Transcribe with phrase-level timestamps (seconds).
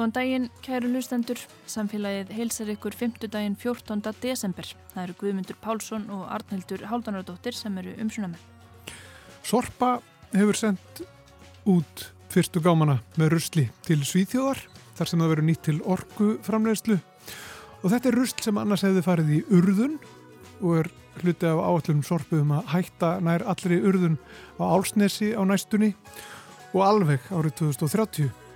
[0.00, 1.36] Góðan daginn, kæru hlustendur.
[1.68, 3.26] Samfélagið heilsar ykkur 5.
[3.28, 4.00] daginn 14.
[4.22, 4.64] desember.
[4.94, 8.46] Það eru Guðmundur Pálsson og Arnhildur Háldanardóttir sem eru umsuna með.
[9.44, 9.90] Sorpa
[10.32, 11.02] hefur sendt
[11.68, 14.64] út fyrstu gámana með rusli til Svíþjóðar
[14.96, 19.04] þar sem það verður nýtt til orgu framleiðslu og þetta er rusl sem annars hefði
[19.04, 19.98] farið í urðun
[20.62, 24.16] og er hluti af áallum sorpu um að hætta nær allri urðun
[24.56, 25.92] á Álsnesi á næstunni
[26.72, 28.49] og alveg árið 2030.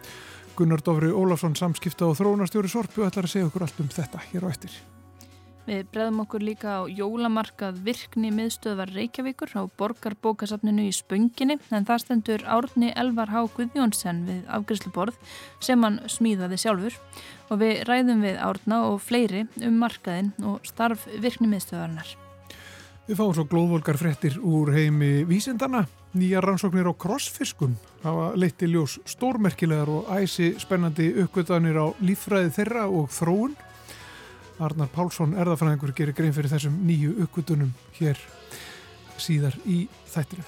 [0.55, 4.47] Gunnar Dófri Ólafsson samskipta og þróunarstjóri Sorpu ætlar að segja okkur allt um þetta hér
[4.47, 4.75] á eftir.
[5.65, 12.03] Við breðum okkur líka á jólamarkað virkni miðstöðvar Reykjavíkur á borgarbókasafninu í Spönginni en það
[12.05, 15.17] stendur Árni Elvar Há Guðjónsson við afgriðsluborð
[15.65, 17.01] sem hann smíðaði sjálfur
[17.49, 22.13] og við ræðum við Árna og fleiri um markaðin og starf virkni miðstöðvarnar.
[23.05, 25.83] Við fáum svo glóðvolgar frettir úr heimi vísindana.
[26.17, 32.55] Nýja rannsóknir á krossfiskum hafa leitt í ljós stórmerkilegar og æsi spennandi uppgötanir á lífræði
[32.57, 33.59] þeirra og þróun.
[34.57, 38.17] Arnar Pálsson, erðafræðingur, gerir grein fyrir þessum nýju uppgötunum hér
[39.21, 39.83] síðar í
[40.15, 40.47] þættinu.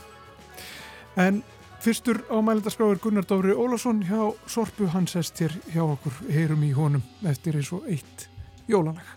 [1.21, 1.43] En
[1.85, 7.05] fyrstur á mælendaskráður Gunnar Dóri Ólásson hjá Sorpu Hansest hér hjá okkur heyrum í honum
[7.29, 8.31] eftir eins og eitt
[8.65, 9.16] jólalag.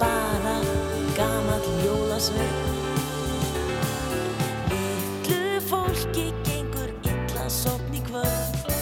[0.00, 0.56] Bara
[1.16, 2.58] gamall jólasveit
[4.70, 8.72] Litlu fólki gengur illa sopn í kvöld.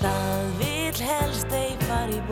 [0.00, 2.22] Það vil helst ei fara í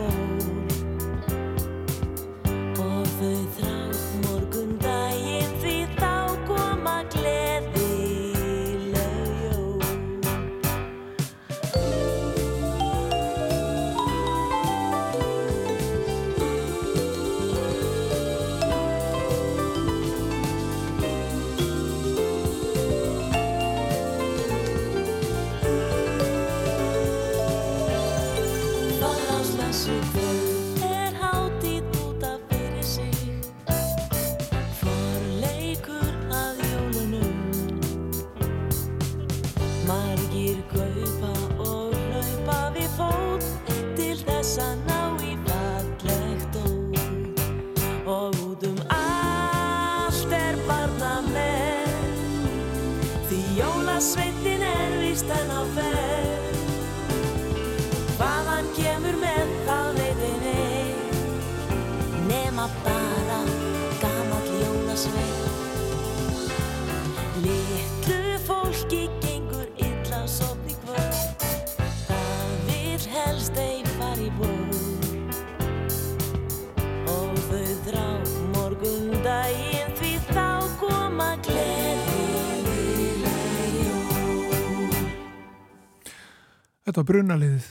[86.93, 87.67] Þetta var brunaliðið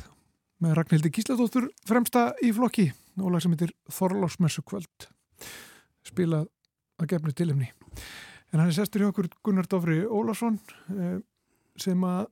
[0.64, 2.88] með Ragnhildi Gísladóttur fremsta í flokki
[3.22, 5.06] og lag sem heitir Þorlásmessu kvöld
[6.02, 6.48] spilað
[6.98, 10.58] að gefnu tilumni en hann er sestur hjá okkur Gunnar Dófri Ólafsson
[10.90, 11.20] eh,
[11.78, 12.26] sem að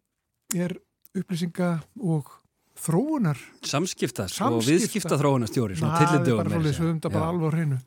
[0.59, 0.75] er
[1.15, 2.35] upplýsinga og
[2.81, 7.31] þróunar Samskipta, sko, og viðskipta þróunastjóri, svona það er bara svolítið svo um þetta bara
[7.33, 7.79] alveg á hreinu.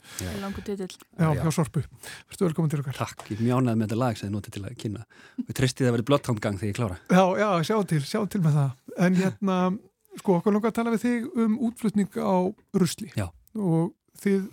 [0.42, 0.90] Langur titill.
[0.94, 1.42] já, Já.
[1.42, 1.84] hjá Sorpu,
[2.30, 3.00] verður velkomin til okkar.
[3.00, 5.06] Takk, ég mjánaði með þetta lag sem þið notið til að kynna.
[5.40, 7.00] Við tristið að vera blotthándgang þegar ég klára.
[7.10, 9.78] Já, já, sjá til, sjá til með það en hérna,
[10.20, 12.36] sko, okkur langar að tala við þig um útflutning á
[12.78, 13.28] rusli Já.
[13.56, 14.50] og þið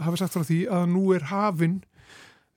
[0.00, 1.80] hafið sagt frá því að nú er hafin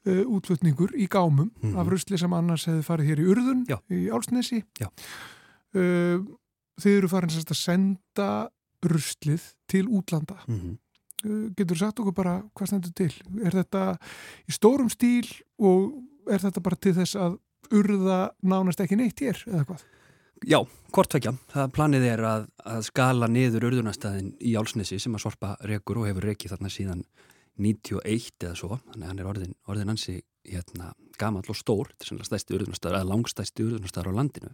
[0.07, 1.77] uh, útflutningur í gámum Mhm.
[1.77, 3.77] af rusli sem annars hefði farið hér í Urðun Já.
[3.89, 4.63] í Álsnesi.
[5.75, 6.19] Uh,
[6.81, 8.49] þið eru farin sérst að senda
[8.83, 10.77] ruslið til útlanda mm -hmm.
[11.23, 13.13] Uh, getur sagt okkur bara hvað stendur til
[13.45, 13.97] er þetta
[14.49, 15.27] í stórum stíl
[15.59, 15.93] og
[16.27, 17.37] er þetta bara til þess að
[17.71, 19.83] urða nánast ekki neitt hér eða hvað?
[20.41, 20.57] Já,
[20.89, 21.35] hvort tvekja.
[21.51, 26.07] Það planið er að, að skala niður urðunastæðin í Álsnesi sem að sorpa rekur og
[26.09, 27.03] hefur rekið þarna síðan
[27.61, 28.79] 91 eða svo.
[28.89, 30.15] Þannig að hann er orðin, orðin hansi
[30.49, 31.91] hérna, gamall og stór.
[31.91, 34.51] Þetta er sannlega stæsti urðunastæður, eða langstæsti urðunastæður á landinu.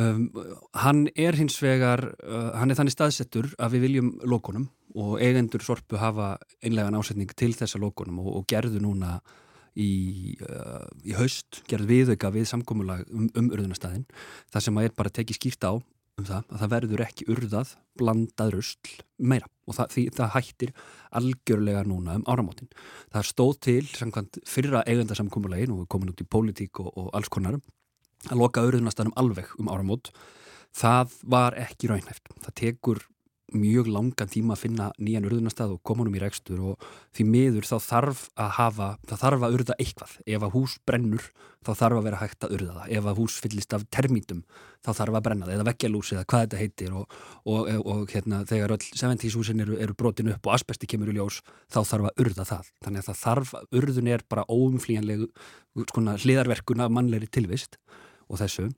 [0.00, 0.24] Um,
[0.78, 5.64] hann er hins vegar, uh, hann er þannig staðsettur að við viljum lokunum og eigendur
[5.66, 9.16] sorpu hafa einlegan ásetning til þessa lokunum og, og gerðu núna
[9.80, 14.06] í, uh, í haust, gerðu viðauka við samkomulag um, um urðunastæðin
[14.52, 15.72] það sem að er bara tekið skýrt á
[16.20, 20.72] um það að það verður ekki urðað blandað rusl meira og það, því, það hættir
[21.20, 22.70] algjörlega núna um áramótin.
[23.14, 27.60] Það stóð til samkvæmt fyrra eigandasamkomulagin og komin út í pólitík og, og alls konar
[28.28, 30.12] að loka urðunastæðinum alveg um áramót
[30.76, 32.30] það var ekki raunhæft.
[32.44, 33.02] Það tekur
[33.56, 37.68] mjög langan tíma að finna nýjan urðunastæð og koma honum í rekstur og því miður
[37.68, 40.16] þá þarf að hafa, það þarf að urða eitthvað.
[40.26, 41.26] Ef að hús brennur
[41.60, 42.92] þá þarf að vera hægt að urða það.
[42.96, 44.42] Ef að hús fyllist af termítum
[44.80, 48.40] þá þarf að brenna það eða veggjalús eða hvað þetta heitir og, og, og, hérna,
[48.48, 52.10] þegar öll 70s húsin eru, eru brotin upp og asbesti kemur í ljós þá þarf
[52.10, 52.72] að urða það.
[52.86, 55.30] Þannig að það þarf, urðun er bara óumflýjanlegu
[55.90, 57.76] skona, hliðarverkun af mannlegri tilvist
[58.30, 58.70] og þessu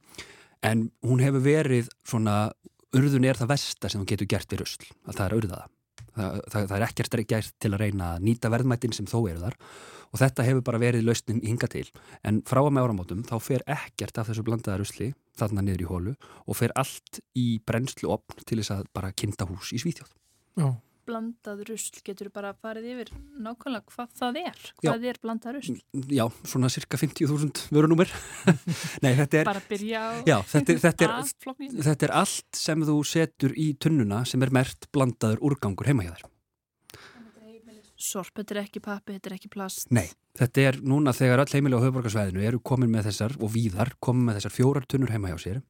[0.62, 2.52] en hún hefur verið svona
[2.98, 5.62] urðun er það versta sem þú getur gert við rusl að það er að urða
[5.62, 5.78] það.
[6.12, 9.40] Það, það, það er ekkert gert til að reyna að nýta verðmættin sem þó eru
[9.40, 9.56] þar
[10.12, 11.86] og þetta hefur bara verið lausnin hinga til
[12.28, 15.08] en frá að með áramótum þá fer ekkert af þessu blandaða rusli
[15.40, 19.48] þarna niður í hólu og fer allt í brennslu opn til þess að bara kynnta
[19.48, 20.12] hús í Svíþjóð.
[20.60, 20.68] Já,
[21.02, 23.08] Blandað rusl, getur bara farið yfir
[23.42, 24.60] nákvæmlega hvað það er?
[24.78, 25.78] Hvað er blandað rusl?
[26.14, 28.12] Já, svona cirka 50.000 vörunúmer.
[29.04, 31.32] Nei, þetta er, Bara byrja á já, þetta er, þetta er,
[31.88, 36.14] þetta er allt sem þú setur í tunnuna sem er mert blandaður úrgangur heima hjá
[36.14, 36.28] þér.
[38.02, 39.90] Sorp, þetta er ekki pappi, þetta er ekki plast.
[39.94, 40.08] Nei,
[40.38, 44.26] þetta er núna þegar öll heimili á höfuborgarsvæðinu eru komin með þessar og víðar komin
[44.26, 45.60] með þessar fjórar tunnur heima hjá sér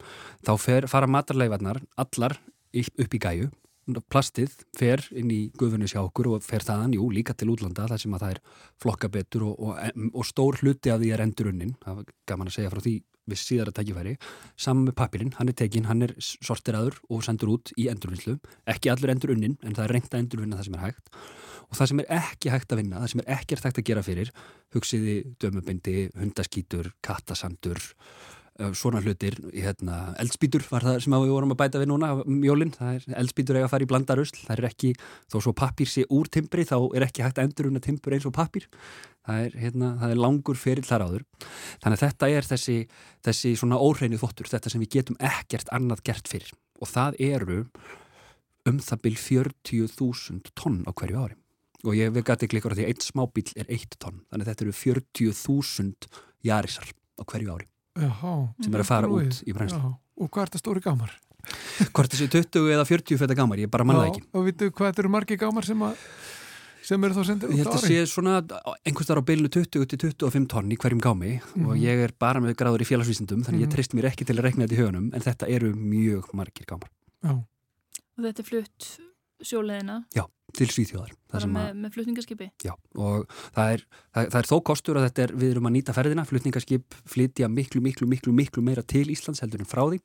[0.47, 2.39] þá fer, fara matarleifarnar allar
[2.73, 3.51] upp í gæju
[4.13, 8.03] plastið fer inn í gufunni sjá okkur og fer þaðan, jú, líka til útlanda þar
[8.03, 8.43] sem að það er
[8.83, 11.75] flokka betur og, og, og stór hluti af því er endurunnin.
[11.83, 12.97] Það var gaman að segja frá því
[13.31, 14.17] við síðara tækifæri.
[14.59, 18.39] Saman með pappirinn, hann er tekinn, hann er sorteraður og sendur út í endurvinnslu.
[18.71, 21.13] Ekki allur endurunnin, en það er reynd að endurvinna það sem er hægt.
[21.69, 24.05] Og það sem er ekki hægt að vinna, það sem er ekkert hægt að gera
[24.05, 24.33] fyrir
[24.75, 27.81] hugsiði dömubindi, hundaskítur kattasandur
[28.77, 32.99] svona hlutir, hérna, eldspýtur var það sem við vorum að bæta við núna mjólinn, það
[32.99, 34.91] er eldspýtur eiga að fara í blandarusl það er ekki,
[35.33, 38.35] þó svo pappir sé úr timbri þá er ekki hægt að endurunna timbur eins og
[38.37, 38.69] pappir
[39.27, 41.27] það er, hérna, það er langur ferill þar áður.
[41.83, 42.77] Þannig að þetta er þessi,
[43.29, 46.55] þessi svona óhreinu þvottur, þetta sem við getum ekkert annað gert fyrir.
[46.83, 47.61] Og það eru
[48.69, 51.39] um það byrj 40.000 tonn á hverju ári.
[51.83, 54.23] Og ég við gæti klikkur á því að eitt smábíl er eitt tonn.
[54.31, 56.11] Þannig að þetta eru 40.000
[56.47, 59.91] jarisar á hverju ári Jaha, sem er að fara út í brennslu Já,
[60.23, 61.11] og hvað er þetta stóri gámar?
[61.93, 64.93] hvort þessi 20 eða 40 feta gamar, ég bara manna það ekki og veitu hvað
[64.93, 65.97] þetta eru margi gámar sem, að,
[66.87, 67.91] sem eru þá sendir Ég út held að ári?
[67.91, 68.35] sé svona
[68.87, 71.83] einhvers þar á bylnu 20 til 25 tonn í hverjum gámi og Mhm.
[71.83, 73.67] ég er bara með gráður í félagsvísindum þannig Mhm.
[73.67, 76.65] ég treyst mér ekki til að rekna þetta í hugunum en þetta eru mjög margir
[76.65, 76.89] gámar
[77.25, 77.31] Já,
[78.17, 78.99] Og þetta er flutt
[79.47, 80.03] sjóleðina,
[80.57, 82.49] til Svíþjóðar það bara sem með, að, með flutningaskipi.
[82.61, 85.75] já, og það er, það, það er þó kostur að þetta er, við erum að
[85.77, 86.25] nýta ferðina.
[86.29, 90.03] Flutningaskip flytja miklu, miklu, miklu, miklu meira til Íslands heldur en frá því.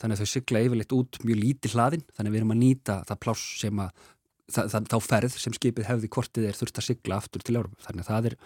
[0.00, 2.98] Þannig að þau sigla yfirleitt út mjög lítið hlaðin þannig að við erum að nýta
[3.10, 4.06] það pláss sem að
[4.52, 8.04] það, þá ferð sem skipið hefði kortið er þurft að sigla aftur til Európa þannig
[8.06, 8.38] að það er,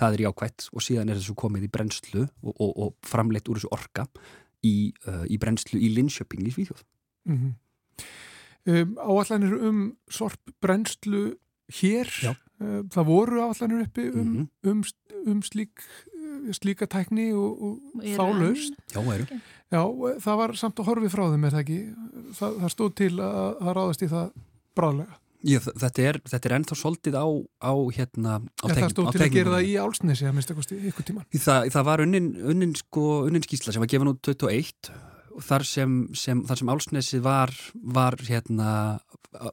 [0.00, 0.68] það er jákvætt.
[0.72, 4.08] Og síðan er þessu komið í brennslu og, og, og framleitt úr þessu orka
[4.64, 6.86] í, uh, í brennslu í Linköping í Svíþjóð.
[7.28, 7.52] Mm
[8.66, 11.34] um, áallanir um sorp brennslu
[11.80, 12.34] hér Já.
[12.60, 14.48] um, það voru áallanir uppi um, Mhm.
[14.70, 14.82] um,
[15.32, 19.26] um slík, uh, slíka tækni og, og þá laust Já, eru.
[19.74, 19.82] Já,
[20.22, 21.78] það var samt að horfi frá þeim er það ekki,
[22.38, 24.32] það, það stóð til að, að ráðast í það
[24.76, 25.16] bráðlega.
[25.44, 27.26] Já, þ- þetta er, þetta er ennþá soldið á,
[27.60, 30.54] á hérna á Já, það stóð á til að gera það í álsnesi að mista
[30.56, 34.22] kosti ykkur tíman Það, það var unnin, unnin, sko, unnin skísla sem var gefin út
[34.24, 34.88] 21
[35.42, 39.00] þar sem, sem, þar sem álsnesi var, var hérna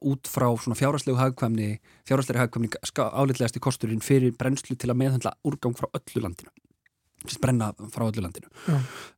[0.05, 0.47] út frá
[0.77, 2.69] fjárhastlegu hagkvæmni fjárhastlega hagkvæmni
[3.01, 6.53] álitlegasti kosturinn fyrir brennslu til að meðhandla úrgang frá öllu landinu
[7.41, 8.49] brenna frá öllu landinu.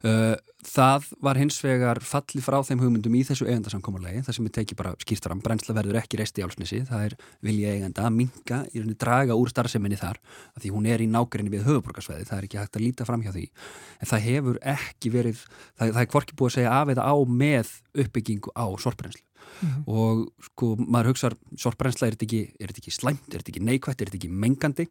[0.03, 4.55] Uh, það var hins vegar falli frá þeim hugmyndum í þessu eigandarsamkómulegi það sem við
[4.57, 8.15] tekið bara skýrt fram brennsla verður ekki reist í álsnesi, það er vilja eiganda að
[8.19, 10.21] minga, í rauninni draga úr starfseminni þar,
[10.53, 13.25] af því hún er í nákvæmni við höfuborgarsveði, það er ekki hægt að líta fram
[13.25, 13.45] hjá því.
[13.99, 17.15] En það hefur ekki verið það, það er hvorki búið að segja af eða á
[17.43, 19.27] með uppbyggingu á sorpbrennslu.
[19.53, 19.83] Mm -hmm.
[19.85, 24.09] og sko maður hugsaður sorpbrennsla er þetta ekki, ekki slæmt, er þetta ekki neikvætt, er
[24.09, 24.87] þetta ekki mengandi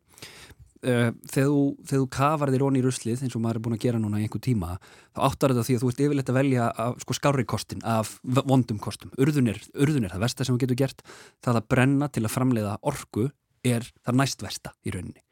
[0.83, 4.01] þegar þú, þú kafar þér onni í ruslið eins og maður er búin að gera
[4.03, 4.79] núna í einhver tíma
[5.15, 8.17] þá áttar þetta því að þú ert yfirleitt að velja af, sko, skári kostin af
[8.23, 9.13] vondum kostum.
[9.23, 11.05] Urðunir, urðunir, það versta sem þú getur gert.
[11.45, 13.29] Það að brenna til að framleiða orgu
[13.63, 15.23] er það næst versta í rauninni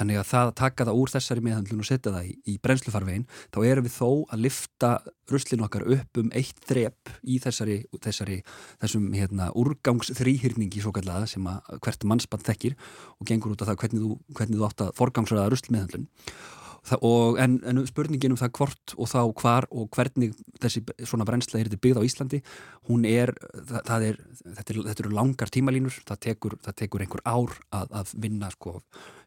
[0.00, 3.26] Þannig að það að taka það úr þessari meðhandlun og setja það í, í brennslufarvegin,
[3.52, 4.92] þá erum við þó að lifta
[5.28, 8.38] ruslinu okkar upp um eitt þrep í þessari, þessari
[8.80, 12.78] þessum hérna, úrgangsþrýhyrningi svo kallaða sem að hvert mannspann þekkir
[13.18, 16.08] og gengur út af það hvernig þú, hvernig þú átt að forgangsraða ruslmeðhandlun
[17.04, 21.60] Og, en, en spurningin um það hvort og þá hvar og hvernig þessi svona brennsla
[21.60, 22.40] er byggð á Íslandi
[22.88, 27.22] hún er, það, það er þetta, er, eru langar tímalínur það tekur, það tekur einhver
[27.28, 28.78] ár að, að vinna sko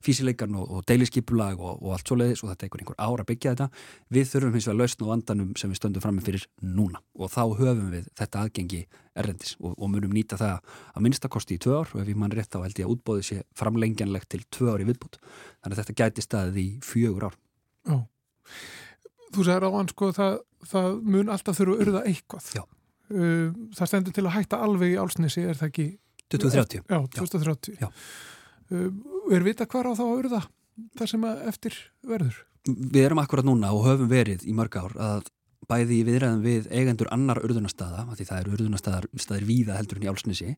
[0.04, 3.30] físileikan og, og deiliskipulag og, og allt svo leiðis og það tekur einhver ár að
[3.32, 3.68] byggja þetta.
[4.14, 7.32] Við þurfum hins vegar lausn og vandanum sem við stöndum fram með fyrir núna og
[7.34, 8.84] þá höfum við þetta aðgengi
[9.20, 12.34] errendis og, og munum nýta það að minnstakosti í tvö ár og ef ég mann
[12.34, 15.98] rétt á held ég að útbóði sé framlengjanlegt til tvö ári viðbútt þannig að þetta
[16.02, 17.36] gæti staðið í fjögur ár.
[17.84, 17.98] Já,
[19.36, 20.40] þú sagði ráðan sko það,
[20.72, 22.54] það mun alltaf þurfa að urða eitthvað.
[22.58, 22.64] Já.
[23.14, 25.88] Uh, það stendur til að hætta alveg í álsnesi, er það ekki?
[26.34, 27.90] 2030 Já, 2030 Já.
[29.34, 30.42] Er vita hver á þá að urða
[30.98, 32.36] það sem eftir verður?
[32.68, 35.32] Við erum akkurat núna og höfum verið í mörg ár að
[35.68, 39.08] bæði í viðræðum við eigendur annar urðunastada, því það eru urðunastadar
[39.48, 40.56] víða heldur en í álsnesi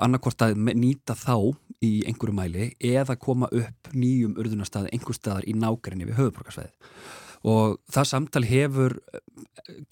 [0.00, 1.52] annarkort að nýta þá
[1.84, 6.72] í einhverju mæli eða koma upp nýjum urðunastadi einhver staðar í nákværinni við höfuborgarsveið
[7.52, 9.22] og það samtal hefur eh,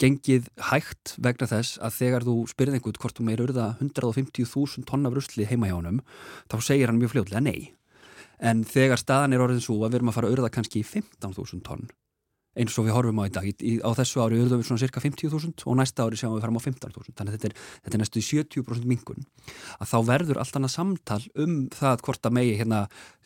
[0.01, 5.11] gengið hægt vegna þess að þegar þú spyrðið einhvern hvort þú meir urða 150.000 tonna
[5.11, 5.99] brusli heima hjá honum
[6.47, 7.73] þá segir hann mjög fljóðlega nei
[8.41, 11.65] en þegar staðan er orðin svo að við erum að fara að urða kannski 15.000
[11.67, 11.89] tonn
[12.59, 13.47] eins og við horfum á í dag.
[13.47, 16.59] Í, á þessu ári urðum við svona cirka 50.000 og næsta ári sjáum við fram
[16.59, 17.15] á 15.000.
[17.15, 17.55] Þannig að þetta er,
[17.85, 19.23] þetta er næstu 70% mingun.
[19.79, 22.81] Að þá verður allt annað samtal um það hvort að megi hérna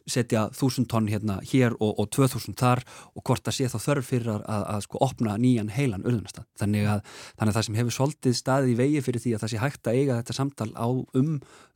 [0.05, 2.83] setja 1000 tonn hérna hér og, og 2000 þar
[3.15, 6.47] og hvort að sé þá þörf fyrir að, að, að sko opna nýjan heilan urðunastað.
[6.61, 7.01] Þannig að,
[7.39, 9.89] þannig að það sem hefur svolítið staðið í vegi fyrir því að það sé hægt
[9.89, 11.31] að eiga þetta samtal á um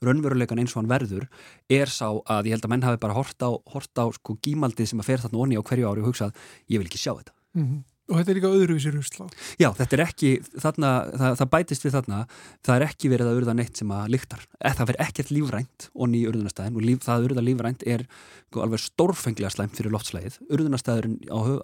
[0.06, 1.28] raunveruleikan eins og hann verður
[1.70, 4.94] er sá að ég held að menn hafi bara hort á, hort á sko gímaldið
[4.94, 6.36] sem að fer þarna onni á hverju ári og hugsað
[6.70, 7.34] ég vil ekki sjá þetta.
[7.58, 7.86] Mm -hmm.
[8.10, 9.28] Og þetta er líka öðruvísir usla.
[9.62, 10.30] Já, þetta er ekki,
[10.64, 10.90] þarna,
[11.22, 12.22] það, það bætist við þarna,
[12.66, 14.46] það er ekki verið að urða neitt sem að lyktar.
[14.58, 18.06] Eh, það verður ekkert lífrænt onni í urðunastæðin og líf, það að urða lífrænt er
[18.10, 20.40] sko, alveg stórfenglega slæmt fyrir loftslæðið.
[20.50, 21.20] Urðunastæðurinn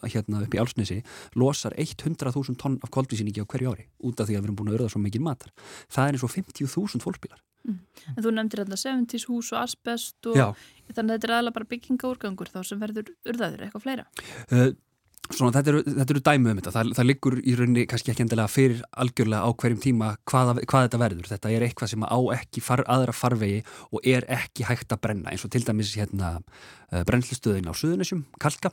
[0.05, 0.99] hérna upp í Álsnesi
[1.33, 4.69] losar 100.000 tonn af koldvísíningi á hverju ári út af því að við erum búin
[4.69, 5.53] að urða svo mikið matar.
[5.89, 7.41] Það er eins og 50.000 fólkbílar.
[7.65, 7.79] Mm.
[8.13, 10.45] En þú nefndir alltaf 70's hús og asbest og Já.
[10.91, 14.05] þannig að þetta er aðalega bara byggingaúrgangur þá sem verður urðaður eitthvað fleira.
[15.25, 18.23] Svona, þetta, eru, þetta eru dæmi um þetta, það, það liggur í rauninni kannski ekki
[18.25, 22.19] endilega fyrir algjörlega á hverjum tíma hvað, hvað þetta verður, þetta er eitthvað sem á
[22.35, 25.33] ekki far, aðra farvegi og er ekki hægt að brenna.
[25.33, 28.71] Eins og til dæmis hérna uh, brennslustöðin á Suðunisjum, Kalka,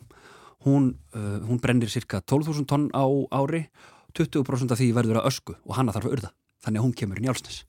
[0.67, 3.65] hún, uh, hún brennir cirka 12.000 tonn á ári,
[4.13, 6.35] 20% af því verður að ösku og hanna þarf að urða,
[6.67, 7.63] þannig að hún kemur í njálsnes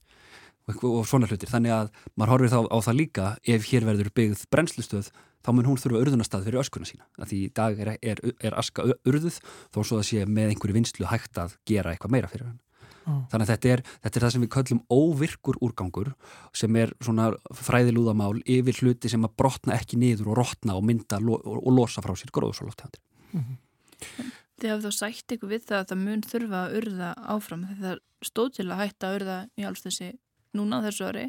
[0.68, 4.44] og, svona hlutir, þannig að maður horfir þá á það líka ef hér verður byggð
[4.52, 5.10] brennslustöð
[5.44, 7.06] þá mun hún þurfa urðunastað fyrir öskuna sína.
[7.20, 9.40] Því í dag er, er, er aska urðuð
[9.74, 12.60] þó svo að sé með einhverju vinslu hægt að gera eitthvað meira fyrir hann.
[13.04, 13.20] Oh.
[13.28, 16.12] Þannig að þetta er, þetta er það sem við köllum óvirkur úrgangur
[16.56, 17.26] sem er svona
[17.58, 21.76] fræðilúðamál yfir hluti sem að brotna ekki niður og rotna og mynda lo, og, og
[21.76, 23.02] losa frá sér gróðsólóftegandir.
[23.34, 24.32] Mm -hmm.
[24.60, 27.84] Þið hafðu þá sætt ykkur við það að það mun þurfa að urða áfram þegar
[27.84, 30.10] það stóð til að hætta að urða í alls þessi
[30.54, 31.26] núna þessu ári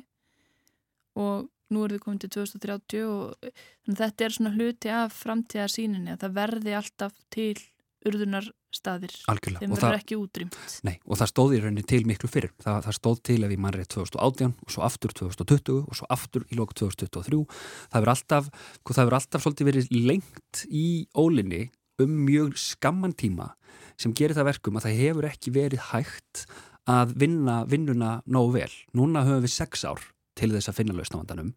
[1.15, 6.25] og nú er þið komið til 2030 og þetta er svona hluti af framtíðarsýninni að
[6.25, 7.55] það verði alltaf til
[8.05, 9.63] urðunar staðir Algjörlega.
[9.63, 12.97] þeim verður ekki útrýmt Nei, og það stóð í rauninni til miklu fyrir það, það
[12.99, 16.77] stóð til ef ég mannrið 2018 og svo aftur 2020 og svo aftur í lóku
[16.83, 18.51] 2023 það verður alltaf,
[18.85, 21.63] það verður alltaf svolítið verið lengt í ólinni
[22.03, 23.53] um mjög skamman tíma
[23.99, 26.45] sem gerir það verkum að það hefur ekki verið hægt
[26.85, 28.73] að vinna vinnuna nógu vel.
[28.93, 30.03] Núna höfum við sex ár
[30.37, 31.53] til þess að finna lausnavandanum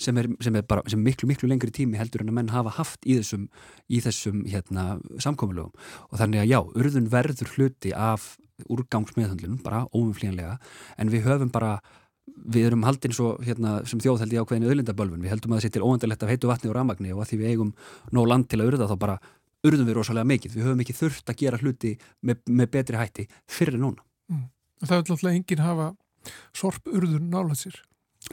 [0.00, 2.72] sem er, sem er bara, sem miklu, miklu lengri tími heldur en að menn hafa
[2.78, 3.48] haft í þessum,
[3.86, 5.74] í þessum hérna, samkominnlögum
[6.10, 8.34] og þannig að já, urðun verður hluti af
[8.70, 10.58] úrgangsmeðhundlun bara óumflíjanlega
[10.98, 11.76] en við höfum bara
[12.24, 15.66] við erum haldinn svo hérna, sem þjóð held ég ákveðinu öðlindabölfun, við heldum að það
[15.66, 17.72] sé til óendalegt af heitu vatni og ramagni og að því við eigum
[18.16, 19.18] nóg land til að urða þá bara
[19.64, 21.92] urðum við rosalega mikið, við höfum ekki þurft að gera hluti
[22.24, 24.04] með, með betri hætti fyrir núna.
[24.32, 24.46] Mm.
[24.84, 25.90] Það er alltaf enginn hafa
[26.56, 27.78] sorp urðun nálega sér.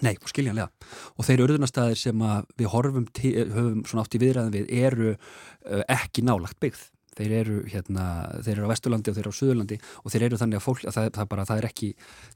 [0.06, 0.70] Nei, skiljanlega.
[1.20, 2.26] Og þeir urðunastæðir sem
[2.58, 7.34] við horfum til, höfum svona átt í viðræðin við eru uh, ekki nálagt byggð þeir
[7.42, 8.06] eru hérna,
[8.44, 10.86] þeir eru á Vesturlandi og þeir eru á Suðurlandi og þeir eru þannig að fólk
[10.86, 11.90] að það, það, bara, það er ekki,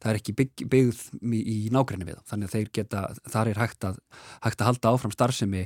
[0.03, 1.03] það er ekki bygg, byggð
[1.39, 3.03] í nágræni við þannig að þeir geta,
[3.35, 4.01] þar er hægt að,
[4.45, 5.63] hægt að halda áfram starfsemi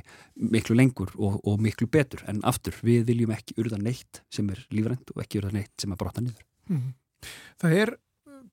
[0.54, 4.62] miklu lengur og, og miklu betur en aftur við viljum ekki urða neitt sem er
[4.74, 6.86] lífrænt og ekki urða neitt sem er brotta niður mm.
[7.60, 7.96] Það er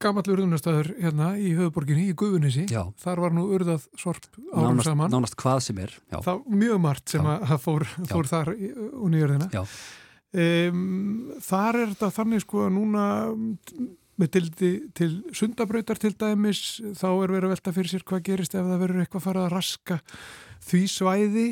[0.04, 2.66] gammal urðunastæður hérna í höfuborginni í Guðunissi,
[3.02, 5.14] þar var nú urðað sorp árum nánast, saman.
[5.14, 5.96] Nánast hvað sem er.
[6.14, 7.38] Það mjög margt sem já.
[7.38, 9.66] að fór, fór þar og nýjörðina
[10.36, 13.04] Um, þar er þetta þannig sko að núna
[14.20, 18.58] með tildi til sundabrautar til dæmis þá er verið að velta fyrir sér hvað gerist
[18.58, 19.98] ef það verður eitthvað að fara að raska
[20.68, 21.48] því svæði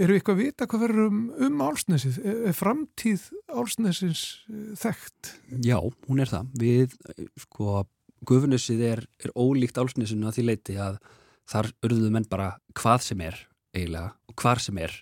[0.00, 5.32] eru eitthvað að vita hvað verður um, um álsnesið er framtíð álsnesins eh, þekkt?
[5.64, 5.78] Já,
[6.08, 6.96] hún er það við,
[7.46, 7.84] sko,
[8.28, 11.00] gufunisið er, er ólíkt álsnesinu að því leiti að
[11.52, 13.40] þar urðuðu menn bara hvað sem er
[13.72, 14.94] eiginlega og hvar sem er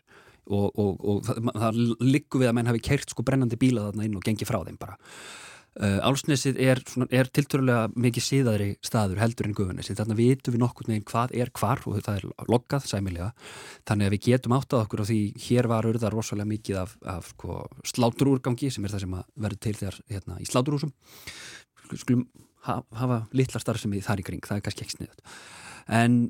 [0.51, 4.07] og, og, og það, það liggur við að menn hafi keirt sko brennandi bíla þarna
[4.07, 4.97] inn og gengi frá þeim bara.
[5.79, 6.81] Uh, Álsnesið er,
[7.15, 11.05] er tilturlega mikið síðaðri staður heldur en guðunesið, þannig að við vitum við nokkur meginn
[11.07, 13.29] hvað er hvar og það er loggað sæmilega,
[13.87, 17.31] þannig að við getum áttað okkur á því hér var urðar rosalega mikið af, af
[17.37, 20.95] sko, sláturúrgangi sem er það sem verður til þegar hérna, í sláturúsum
[21.95, 22.27] skulum
[22.67, 25.25] hafa litla starf sem við þar í kring, það er kannski ekki sniðut
[26.01, 26.21] en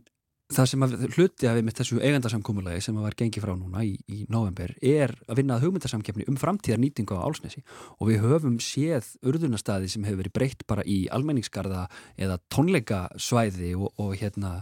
[0.50, 3.92] það sem að hluti af með þessu eigandarsamkúmulagi sem að var gengið frá núna í,
[4.10, 7.62] í november er að vinna að hugmyndarsamkefni um framtíðar nýtingu á álsnesi
[7.98, 11.86] og við höfum séð urðunastæði sem hefur verið breytt bara í almenningskarða
[12.18, 14.52] eða tónleikasvæði og, og hérna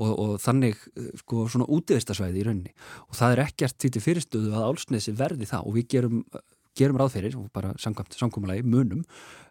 [0.00, 0.80] og, og þannig
[1.22, 2.74] sko svona útíðistasvæði í rauninni.
[3.08, 5.68] Og það er ekkert því til fyrirstöðu að álsnesi verði það.
[5.68, 6.22] Og við gerum
[6.76, 9.04] gerum ráðferir og bara samkvæmulegi munum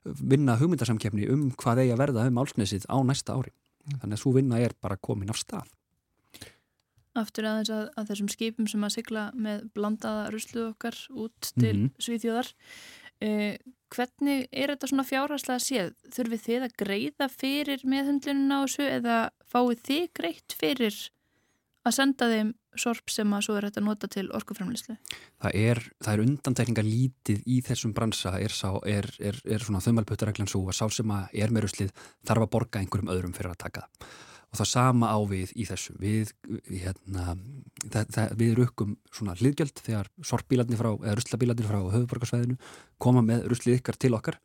[0.06, 3.54] vinna hugmyndarsamkefni um hvað eigi að verða um álsnesið á næsta ári
[3.94, 5.72] þannig að svo vinna er bara komin af stað
[7.16, 11.72] Aftur aðeins að, að þessum skipum sem að sigla með blandaða rusluð okkar út til
[11.72, 12.04] mm -hmm.
[12.04, 12.50] Svíþjóðar
[13.24, 13.56] eh,
[13.96, 15.94] hvernig er þetta svona fjárhærslega séð?
[16.12, 19.18] Þurfið þið að greiða fyrir meðhundlunum á þessu eða
[19.48, 20.98] fáið þið greitt fyrir
[21.86, 24.98] að senda þeim sorp sem að svo er hægt að nota til orkuframlislu?
[25.44, 28.36] Það er, er undantekninga lítið í þessum bransa.
[28.40, 28.54] Er,
[29.20, 31.92] er, er svona þumalputtareglan svo að sá sem að er með ruslið
[32.28, 33.90] þarf að borga einhverjum öðrum fyrir að taka
[34.56, 35.94] og það sama ávið í þessu.
[36.00, 36.32] Við,
[36.70, 37.36] hérna,
[37.84, 42.60] það, það, við rukkum svona hliðgjöld þegar sorpbílarnir frá, eða ruslabílarnir frá höfuborgarsvæðinu
[43.02, 44.40] koma með ruslið ykkar til okkar.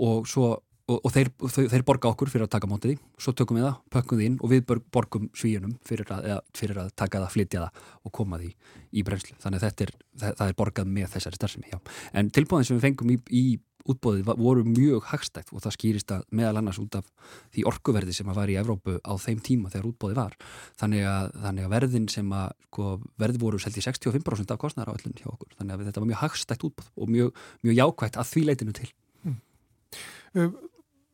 [0.00, 0.54] Og svo
[0.92, 1.32] og, og þeir,
[1.72, 4.52] þeir borga okkur fyrir að taka mótið svo tökum við það, pökkum því inn og
[4.52, 8.52] við borgum svíunum fyrir að, fyrir að taka það, flytja það og koma því
[8.92, 11.78] í brenslu þannig að er, það, það er borgað með þessari starfsemi já.
[12.12, 13.44] en tilbúðin sem við fengum í, í
[13.88, 17.08] útbóðið voru mjög hagstækt og það skýrist að meðal annars út af
[17.54, 20.36] því orkuverði sem að var í Evrópu á þeim tíma þegar útbóðið var.
[20.80, 22.90] Þannig að, þannig að verðin sem að sko,
[23.22, 25.54] verði voru selti 65% af kostnæra á öllun hjá okkur.
[25.58, 28.90] Þannig að þetta var mjög hagstækt útbóð og mjög, mjög jákvægt að því leitinu til.
[29.26, 30.60] Mm.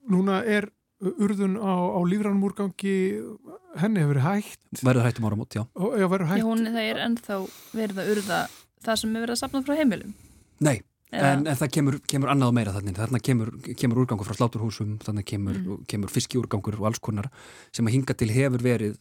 [0.09, 2.95] Núna er urðun á, á lífrannmúrgangi
[3.79, 7.03] henni hefur verið hægt verður hægt um ára mót, já, já, já hún, það er
[7.07, 7.41] ennþá
[7.71, 8.39] verið að urða
[8.83, 10.15] það sem hefur verið að sapna frá heimilum.
[10.67, 10.77] Nei,
[11.15, 15.29] en, en það kemur, kemur annað meira þannig, þannig kemur, kemur úrgangur frá sláturhúsum þannig
[15.31, 15.85] kemur, mm.
[15.91, 17.31] kemur fiskiúrgangur og alls konar
[17.71, 18.99] sem að hinga til hefur verið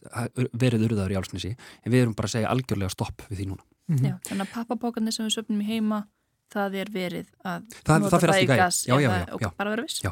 [0.52, 3.66] verið urðaður í álsnesi en við erum bara að segja algjörlega stopp við því núna.
[3.88, 4.06] Mm -hmm.
[4.06, 6.04] já, þannig að pappapókarnir sem við söpnum í heima
[6.54, 10.02] það er verið að það, nota það, í gas já, já, og bara vera viss.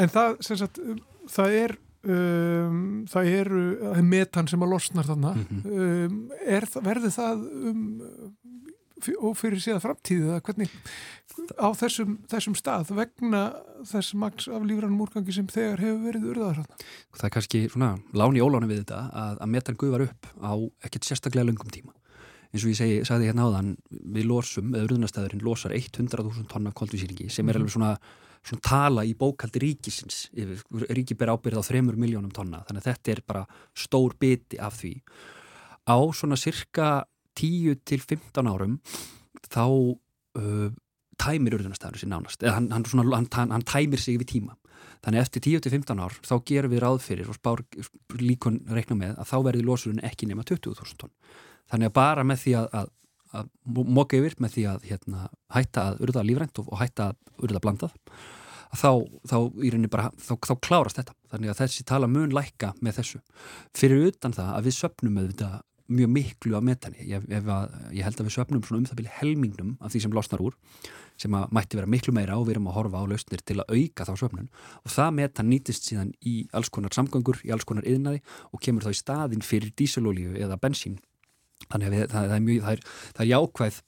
[0.00, 0.82] En það, sagt,
[1.30, 3.64] það er um, það eru
[4.06, 5.34] metan sem að losnar þarna.
[5.36, 5.80] Mm -hmm.
[6.10, 7.84] um, er, verður það um,
[9.20, 10.72] og fyrir síðan framtíðu að hvernig
[11.56, 13.42] á þessum, þessum stað vegna
[13.88, 16.60] þess maks af lífrannum úrgangi sem þegar hefur verið urðaður
[17.16, 20.52] það er kannski svona láni óláni við þetta að, að metan guðvar upp á
[20.84, 21.94] ekkert sérstaklega lungum tíma
[22.50, 27.28] eins og ég segi, sagði hérna áðan við losum, eða urðunastæðurinn losar 100.000 tonna koldvísýringi
[27.30, 27.62] sem er mhm.
[27.62, 27.92] alveg svona,
[28.42, 30.24] svona tala í bókaldi ríkisins.
[30.90, 33.46] Ríki ber ábyrð á 3 miljónum tonna, þannig að þetta er bara
[33.78, 34.94] stór biti af því.
[35.86, 36.92] Á svona cirka
[37.38, 38.80] 10-15 árum
[39.46, 40.70] þá uh,
[41.20, 42.42] tæmir urðunastæðurinn sér nánast.
[42.42, 44.56] Eða hann, hann, svona, hann, hann tæmir sig við tíma.
[45.00, 47.62] Þannig eftir 10-15 ár þá gerum við ráð fyrir og spár
[48.20, 51.12] líkon reikna með að þá verður losurinn ekki nema 20.000 tonn
[51.70, 52.90] þannig að bara með því að, að,
[53.40, 53.54] að
[54.00, 57.64] móka yfir með því að hérna, hætta að urða lífrænt og, og hætta að urða
[57.64, 57.96] blandað
[58.70, 58.92] þá,
[59.26, 59.36] þá
[59.90, 63.20] bara þá, þá klárast þetta, þannig að þessi tala mun lækka með þessu.
[63.76, 65.50] Fyrir utan það að við söpnum þetta
[65.90, 69.14] mjög miklu af metani, ég, að, ég held að við söpnum svona um það byrja
[69.16, 70.54] helmingnum af því sem losnar úr,
[71.18, 73.74] sem að mætti vera miklu meira og við erum að horfa á lausnir til að
[73.74, 74.50] auka þá söpnun
[74.84, 78.22] og það metan nýtist síðan í alls konar samgöngur, í alls konar yðnaði
[78.54, 81.00] og kemur þá í staðin fyrir dísilolíu eða bensín
[81.66, 82.84] þannig að við, það, það er mjög, það er,
[83.16, 83.82] það er jákvæð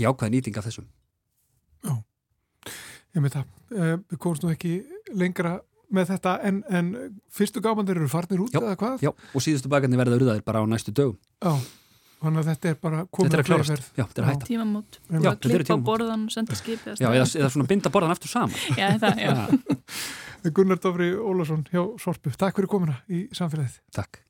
[0.00, 0.88] jákvæð nýting af þessum.
[1.82, 1.92] Já,
[3.16, 3.52] ég með það.
[3.72, 4.72] Uh, við komumst nú ekki
[5.18, 5.58] lengra
[5.92, 6.90] með þetta en, en
[7.32, 9.04] fyrstu gámandir eru farnir út já, eða hvað?
[9.04, 11.18] Já, og síðustu bakarnir verða urðaðir bara á næstu dögum.
[11.42, 11.52] Já,
[12.22, 14.48] þannig að þetta er bara komið að klárast, já, þetta er að hætta.
[14.48, 18.32] Tímamót, Já, bara klippa borðan og senda skipi Já, eða, eða svona binda borðan aftur
[18.32, 18.56] saman.
[18.80, 20.52] Já, það, já.
[20.56, 23.82] Gunnar Dófri Ólafsson hjá Sorpu, takk fyrir komuna í samfélagið.
[23.94, 24.22] Takk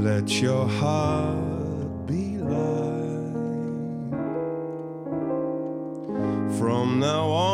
[0.00, 2.56] Let your heart be light.
[6.58, 7.49] From now on,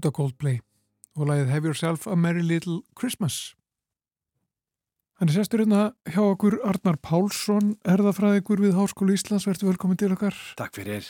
[0.00, 0.60] Þetta er Coldplay
[1.20, 3.50] og lagið Have Yourself a Merry Little Christmas.
[5.20, 10.08] Hann er sestur hérna hjá okkur Arnar Pálsson, erðafræðikur við Háskólu Íslands, verður velkomin til
[10.14, 10.38] okkar.
[10.56, 11.04] Takk fyrir.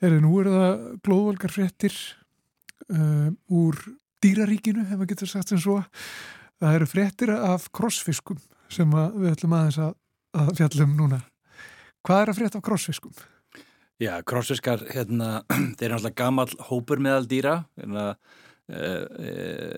[0.00, 1.98] Er nú er það glóðvalgar fréttir
[2.88, 3.76] uh, úr
[4.24, 5.82] dýraríkinu, ef maður getur sagt sem svo.
[6.64, 8.40] Það eru fréttir af krossfiskum
[8.72, 9.92] sem við ætlum aðeins að,
[10.40, 11.20] að fjallum núna.
[12.08, 13.12] Hvað er að frétta af krossfiskum?
[14.02, 15.44] Já, krossfiskar, hérna,
[15.78, 18.06] þeir eru náttúrulega gammal hópur meðal dýra, hérna,
[18.66, 19.04] uh,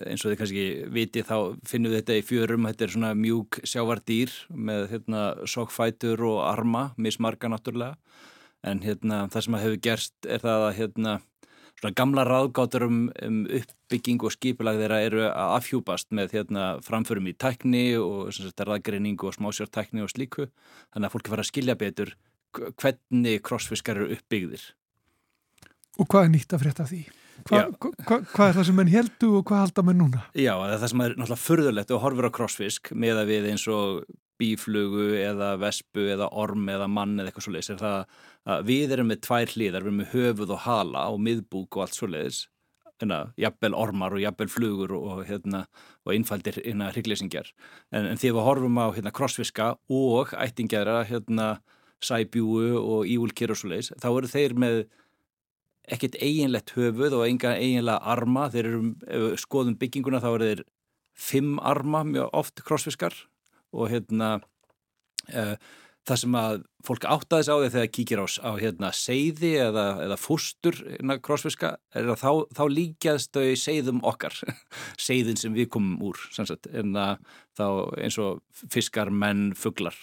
[0.09, 0.63] eins og þið kannski
[0.95, 1.35] viti þá
[1.69, 6.87] finnum við þetta í fjörum, þetta er svona mjúk sjávardýr með hérna, sokkfætur og arma,
[6.97, 7.99] mismarga náttúrulega,
[8.65, 11.13] en hérna, það sem hefur gerst er það að hérna,
[11.77, 17.29] svona gamla ráðgátur um, um uppbygging og skipulag þeirra eru að afhjúpast með hérna, framförum
[17.29, 20.49] í tækni og raðgreiningu og smásjártækni og slíku,
[20.89, 22.15] þannig að fólki fara að skilja betur
[22.81, 24.65] hvernig krossfiskar eru uppbyggðir.
[25.97, 27.01] Og hvað er nýtt að frétta því?
[27.47, 30.23] Hva, hva, hva, hvað er það sem menn heldu og hvað halda menn núna?
[30.37, 34.07] Já, það sem er náttúrulega furðulegt og horfur á krossfisk með að við eins og
[34.37, 38.19] bíflugu eða vespu eða orm eða mann eða eitthvað svoleiðis er það
[38.53, 41.85] að við erum með tvær hlýðar, við erum með höfuð og hala og miðbúk og
[41.85, 42.43] allt svoleiðis
[42.97, 45.65] hérna, jafnvel ormar og jafnvel flugur og, hérna,
[46.05, 47.51] og innfaldir hérna, hrygglesingjar.
[47.91, 51.57] En, en því við horfum á hérna, krossfiska og ættingjara hérna,
[52.03, 54.79] sæbjúu og íúlkir og svoleiðis, þá eru þeir með
[55.87, 60.63] ekkert eiginlegt höfuð og enga eiginlega arma, þeir eru, skoðum bygginguna þá eru þeir
[61.17, 63.15] fimm arma mjög oft krossfiskar.
[63.75, 64.37] Og hérna
[65.31, 65.55] uh,
[66.07, 66.57] það sem að
[66.87, 71.23] fólk áttaði sig á því þegar kíkir á, á hérna seiði eða, eða fústur innan
[71.23, 74.37] krossfiska er að þá, þá líkjast þau seiðum okkar
[75.07, 77.19] seiðin sem við komum úr sagt, en að
[77.59, 77.67] þá
[78.05, 78.39] eins og
[78.71, 79.97] fiskar, menn, fugglar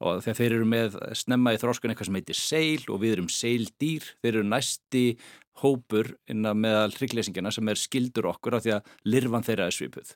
[0.00, 3.30] og þegar þeir eru með snemma í þróskun eitthvað sem heitir seil og við erum
[3.32, 5.04] seildýr, þeir eru næsti
[5.60, 10.14] hópur innan meðal hryggleysingina sem er skildur okkur af því að lirfan þeirra er svipuð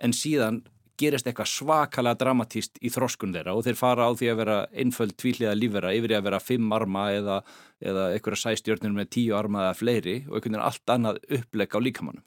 [0.00, 0.62] en síðan
[1.00, 5.14] gerist eitthvað svakalega dramatíst í þroskun þeirra og þeir fara á því að vera einföld
[5.20, 7.38] tvíliða lífera yfir að vera fimm arma eða,
[7.80, 11.78] eða einhverja sæstjörnir með tíu arma eða fleiri og einhvern veginn allt annað uppleg á
[11.86, 12.26] líkamannum.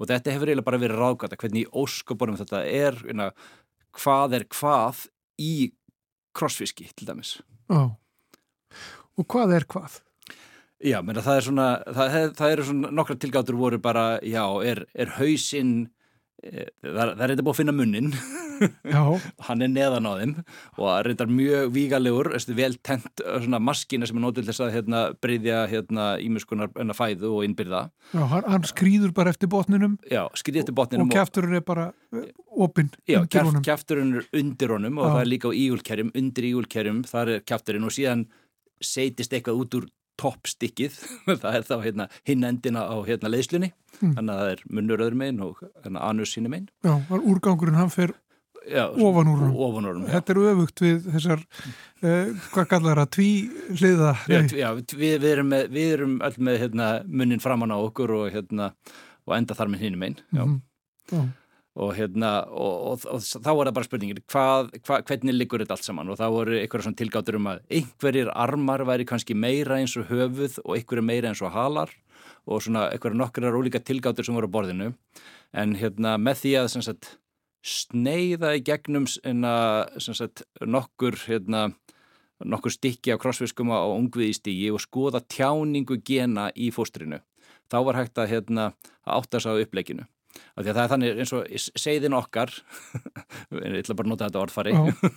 [0.00, 3.30] Og þetta hefur eiginlega bara verið ráðgata hvernig í óskopunum þetta er, einna,
[4.00, 5.04] hvað er hvað
[5.42, 5.52] í
[6.36, 7.36] krossfiski til dæmis.
[7.72, 7.96] Ó,
[9.16, 10.00] og hvað er hvað?
[10.84, 14.44] Já, menn að það er svona, það, það eru svona nokkra tilgáttur voru bara, já,
[14.68, 15.86] er, er hausinn
[16.52, 18.12] það, það er eitthvað að finna munnin
[19.46, 23.22] hann er neðan á þeim og það er eitthvað mjög vígalegur vel tent
[23.62, 27.82] maskina sem er nótil þess að hérna, breyðja hérna, ímuskunar fæðu og innbyrða.
[28.12, 30.24] Já, hann, hann skrýður bara eftir botninum Já,
[30.62, 32.30] eftir botninum og, og kæfturinn er bara eh,
[32.66, 32.90] opinn
[33.66, 35.12] kæfturinn er undir honum og Já.
[35.16, 38.26] það er líka á ígulkerjum, undir ígulkerjum þar er kæfturinn og síðan
[38.84, 39.88] setist eitthvað út úr
[40.20, 41.00] toppstykkið,
[41.42, 44.14] það er þá hérna, hinn endina á hérna, leiðslunni mm.
[44.18, 46.70] þannig að það er munnur öðrum einn og hérna, anus sínum einn.
[46.86, 48.14] Já, úrgangurinn hann fer
[48.66, 50.06] ofan úr hann.
[50.10, 51.42] Þetta er öfugt við þessar,
[52.02, 53.30] uh, hvað kallar það, tví
[53.78, 54.12] hliða?
[54.26, 58.16] Já, já við, við erum, með, við erum öll með hérna, munnin framann á okkur
[58.18, 58.72] og, hérna,
[59.26, 60.22] og enda þar með hinnum einn.
[60.32, 60.44] Já.
[60.44, 60.62] Mm.
[61.12, 61.26] já
[61.76, 65.76] og hérna og, og, og þá var það bara spurningir hvað, hvað, hvernig liggur þetta
[65.76, 66.12] allt saman?
[66.12, 70.08] Og þá voru einhverja svona tilgáttur um að einhverjir armar væri kannski meira eins og
[70.08, 71.92] höfuð og einhverju meira eins og halar
[72.46, 74.90] og svona einhverja nokkrar ólíka tilgáttur sem voru á borðinu.
[75.52, 77.10] En hérna með því að sagt,
[77.66, 81.68] sneiða í gegnum sagt, nokkur hérna,
[82.40, 87.20] nokkur stikki á krossfiskum á ungviði stígi og skoða tjáningu gena í fóstrinu
[87.72, 88.70] þá var hægt að, hérna,
[89.04, 90.06] að áttast á uppleginu
[90.56, 92.52] af því að það er þannig eins og segðin okkar
[93.62, 94.74] ég ætla bara að nota þetta orðfari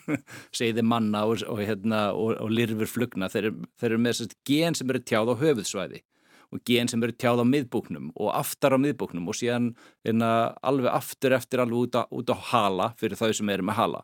[0.62, 4.78] segði manna og, og, hérna, og, og lirfur flugna þeir, þeir eru með sérst, gen
[4.78, 6.04] sem eru tjáð á höfuðsvæði
[6.50, 9.74] og gen sem eru tjáð á miðbúknum og aftar á miðbúknum og síðan
[10.06, 13.78] hérna, alveg aftur eftir alveg út á, út á hala fyrir þau sem eru með
[13.78, 14.02] hala.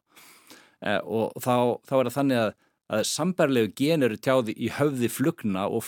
[0.86, 2.52] Eh, og þá, þá er það þannig að,
[2.96, 5.88] að sambarlegu gen eru tjáð í höfði flugna og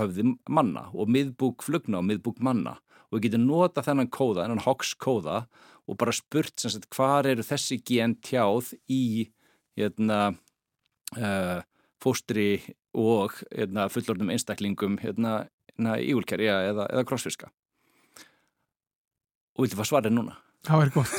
[0.00, 2.78] höfði manna og miðbúk flugna og miðbúk manna
[3.10, 5.44] og við getum nota þennan kóða, þennan Hox kóða
[5.90, 9.30] og bara spurt sagt, hvað eru þessi gen tjáð í
[9.78, 10.20] hérna,
[11.18, 11.58] uh,
[12.02, 12.60] fóstri
[12.96, 17.50] og hérna, fullorðnum einstaklingum hérna, hérna ígulkerja eða, eða krossfiska.
[19.58, 20.38] Og viltu hvað svarið núna?
[20.66, 21.14] Það væri gott.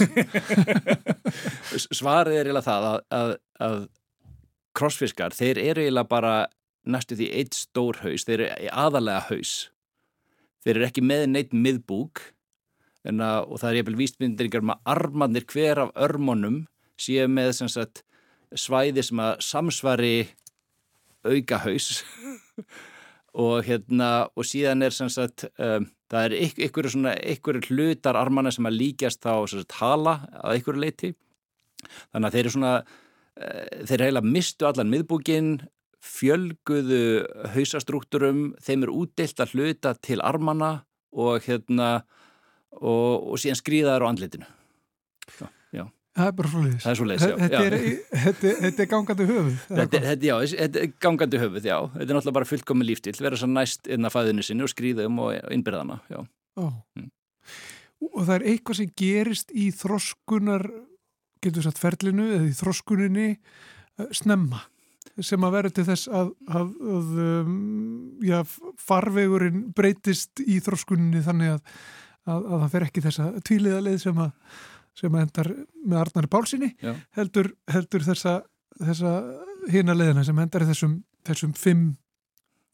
[1.99, 3.31] Svarið er eiginlega það að, að,
[3.67, 3.77] að
[4.77, 6.33] krossfiskar, þeir eru eiginlega bara
[6.87, 9.53] næstu því eitt stór haus, þeir eru aðalega haus
[10.65, 12.23] þeir eru ekki með neitt miðbúk
[13.07, 16.63] en, og það er jæfnvel vístmyndiringar með armannir hver af örmonum
[17.01, 18.03] séu með sagt,
[18.53, 20.15] svæði sem að samsvari
[21.25, 22.01] auka haus
[23.45, 28.67] og hérna og síðan er sagt, um, það er ykkur, svona, ykkur hlutar armanna sem
[28.67, 31.13] að líkjast þá sagt, hala að ykkur leiti
[32.11, 35.53] þannig að þeir eru svona uh, þeir heila mistu allan miðbúkin
[36.01, 37.03] fjölguðu
[37.53, 40.71] hausastruktúrum, þeim er útdelt að hluta til armana
[41.11, 41.91] og hérna
[42.71, 44.47] og, og síðan skrýðaður á andlitinu
[45.39, 45.83] já, já.
[46.11, 46.83] Það er bara svoleiðis.
[46.83, 47.35] Það er svoleiðis, já.
[47.41, 47.75] Þetta er,
[48.25, 49.53] þetta, þetta er gangandi höfuð.
[49.69, 51.77] Þetta, þetta, já, þetta er gangandi höfuð, já.
[51.93, 55.07] Þetta er náttúrulega bara fullkomi lífstil, vera svo næst inn að fæðinu sinni og skrýða
[55.07, 56.19] um og innbyrðana, já.
[56.59, 56.65] Ó.
[56.99, 57.07] Mm.
[58.09, 60.67] Og það er eitthvað sem gerist í þroskunar,
[61.39, 64.65] getur við sagt, ferlinu eða í þroskuninni eh, snemma
[65.19, 67.55] sem að vera til þess að, að, að um,
[68.25, 68.39] já,
[68.79, 71.79] farvegurinn breytist í þróskunni þannig að,
[72.31, 74.21] að það fer ekki þessa tvíliða leið sem,
[75.01, 75.51] sem endar
[75.83, 76.71] með Arnari Pálsini
[77.17, 78.37] heldur, heldur þessa,
[78.79, 79.15] þessa
[79.71, 81.89] hina leiðina sem endar þessum, þessum fimm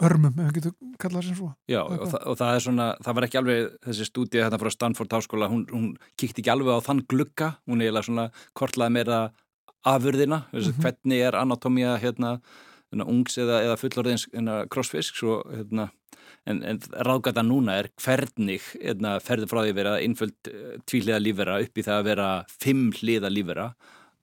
[0.04, 1.48] örmum, ef við getum kallað sem svo.
[1.70, 4.70] Já, og, þa og það er svona, það var ekki alveg þessi stúdíu hérna frá
[4.74, 5.88] Stanford Háskóla hún, hún
[6.20, 9.22] kíkti ekki alveg á þann glugga hún eiginlega svona kortlaði meira
[9.86, 10.82] afurðina, mm -hmm.
[10.82, 12.40] hvernig er anatómia hérna,
[12.92, 15.90] hérna ungs eða, eða fullorðins hérna, crossfisk svo, hérna,
[16.46, 21.20] en, en ráðgata núna er hvernig hérna, ferður frá því að vera einföld eh, tvíliða
[21.20, 23.68] lífera upp í það að vera fimm hliða lífera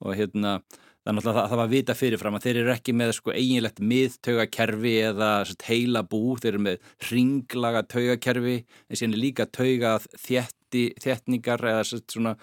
[0.04, 0.60] og hérna
[1.04, 4.94] þannig að það, það var vita fyrirfram að þeir eru ekki með sko, eiginlegt miðtaugakerfi
[5.10, 5.30] eða
[5.66, 11.84] heila bú, þeir eru með ringlaga taugakerfi en síðan er líka tauga þétti, þéttningar eða
[11.90, 12.34] svona,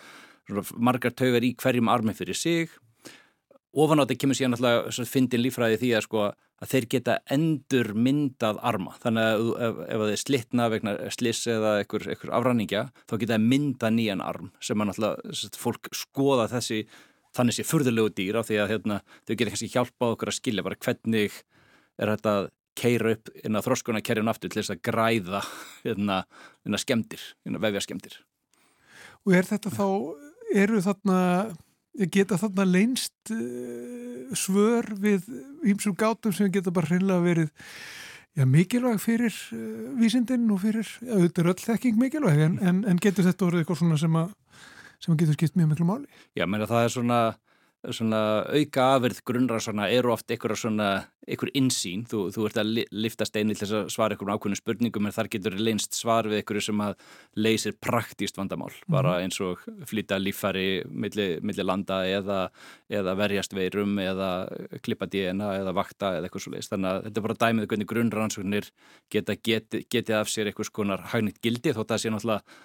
[0.46, 2.78] svona margar taugar í hverjum armi fyrir sig
[3.72, 6.24] ofan á þetta kemur síðan alltaf fyndin lífræði því að sko
[6.62, 8.94] að þeir geta endur myndað arma.
[9.02, 13.94] Þannig að ef, ef, þeir slitna vegna sliss eða einhver, afranningja þá geta þeir mynda
[13.96, 16.84] nýjan arm sem að alltaf fólk skoða þessi
[17.36, 20.66] þannig sé furðulegu dýr af því að hérna, þau geta kannski hjálpað okkur að skilja
[20.68, 21.38] bara hvernig
[22.02, 22.50] er þetta að
[22.82, 25.42] keira upp inn að þroskuna kerjun aftur til þess að græða
[25.86, 26.22] hérna,
[26.64, 28.20] hérna skemdir, hérna vefja skemdir
[29.22, 29.88] Og er þetta þá,
[30.58, 31.18] eru þarna,
[32.12, 35.28] geta þarna leinst uh, svör við
[35.68, 37.50] ímsum gátum sem geta bara hreinlega verið
[38.38, 42.84] já, mikilvæg fyrir uh, vísindin og fyrir, já, þetta er öll þekking mikilvæg en, en,
[42.88, 44.36] en getur þetta orðið eitthvað svona sem að,
[45.04, 46.22] sem getur skipt mjög miklu máli?
[46.38, 47.22] Já, menn að það er svona
[47.90, 50.90] svona auka afverð grunnrannsóna eru oft einhver svona,
[51.26, 54.60] einhver insýn, þú, þú ert að li, lifta steini til þess að svara einhverjum ákveðnum
[54.60, 56.96] spurningum en þar getur leinst svar við einhverju sem að
[57.42, 62.42] leysir praktíst vandamál, mm bara eins og flytta lífari millir milli landa eða,
[62.92, 64.32] eða verjast veirum eða
[64.84, 67.90] klippa DNA eða vakta eða eitthvað svo leiðist, þannig að þetta er bara dæmið hvernig
[67.94, 68.68] grunnrannsóknir
[69.16, 72.60] geta getið geti af sér einhvers konar hagnit gildi þótt að það sé náttúrulega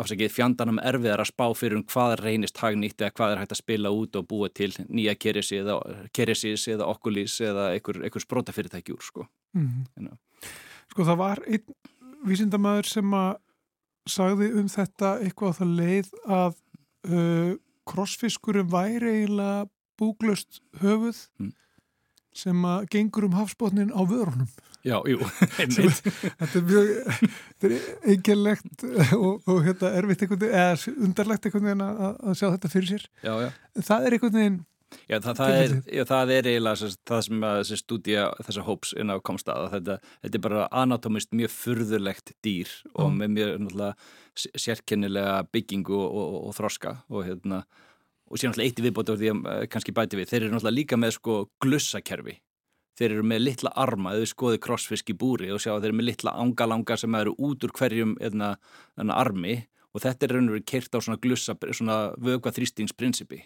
[0.00, 3.60] afsakið fjandanum erfiðar að spá fyrir um hvað reynist hagnýtt eða hvað er hægt að
[3.62, 5.78] spila út og búa til nýja kerisi eða,
[6.10, 9.26] eða okkulís eða einhver, einhver sprótafyrirtæki úr sko.
[9.54, 10.16] Mm -hmm.
[10.90, 11.74] Sko það var einn
[12.26, 13.36] vísindamæður sem að
[14.08, 16.56] sagði um þetta eitthvað á það leið að
[17.08, 17.52] uh,
[17.88, 19.66] krossfiskurum væri eiginlega
[20.00, 21.52] búglust höfuð mm.
[22.34, 24.48] sem að gengur um hafsbótnin á vörunum.
[24.84, 25.16] Já, jú,
[25.62, 26.04] einmitt.
[26.04, 26.92] þetta er mjög,
[27.24, 28.84] þetta er eiginlegt
[29.16, 32.90] og, og hérna, erfitt einhvern veginn, eða undarlegt einhvern veginn að, að sjá þetta fyrir
[32.90, 33.06] sér.
[33.24, 33.50] Já, já.
[33.80, 34.62] Það er einhvern veginn...
[35.08, 38.92] Já, það, það, er, já, það er eiginlega það sem að þessi stúdía þessa hóps
[39.00, 39.72] inn á komstaða.
[39.72, 43.18] Þetta, þetta er bara anatomist mjög furðulegt dýr og mm.
[43.24, 44.04] með mjög
[44.60, 47.64] sérkennilega byggingu og, og, og þroska og hérna,
[48.28, 50.30] og síðan alltaf eitt í viðbóti og því að kannski bæti við.
[50.30, 52.38] Þeir eru náttúrulega líka með sko glussakerfi
[52.98, 55.90] þeir eru með litla arma, ef við skoðum crossfisk í búri og sjá að þeir
[55.90, 58.54] eru með litla ángalanga sem eru út úr hverjum eðna,
[58.98, 59.58] eðna armi
[59.94, 63.44] og þetta er raun og verið kert á svona glussa, svona vögva þrýstingsprinsipi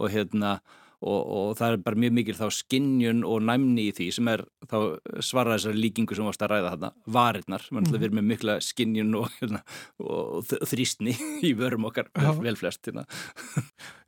[0.00, 0.58] og hérna
[1.04, 4.44] og, og það er bara mjög mikil þá skinnjun og næmni í því sem er
[4.70, 4.76] þá
[5.24, 7.94] svara þessari líkingu sem varst að ræða þarna varirnar, mann mm.
[7.96, 9.62] við erum með mikla skinnjun og, hérna,
[10.02, 11.16] og þrýstni
[11.48, 13.06] í vörum okkar vel, vel flest hérna.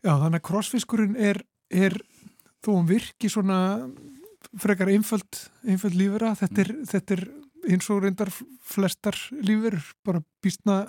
[0.06, 1.98] Já, þannig að crossfiskurinn er, er
[2.64, 3.58] þó um virki svona
[4.60, 6.88] frekar einföld, einföld lífera þetta er, mm.
[6.92, 7.26] þetta er
[7.66, 8.30] eins og reyndar
[8.66, 10.84] flestar lífur bara býstna,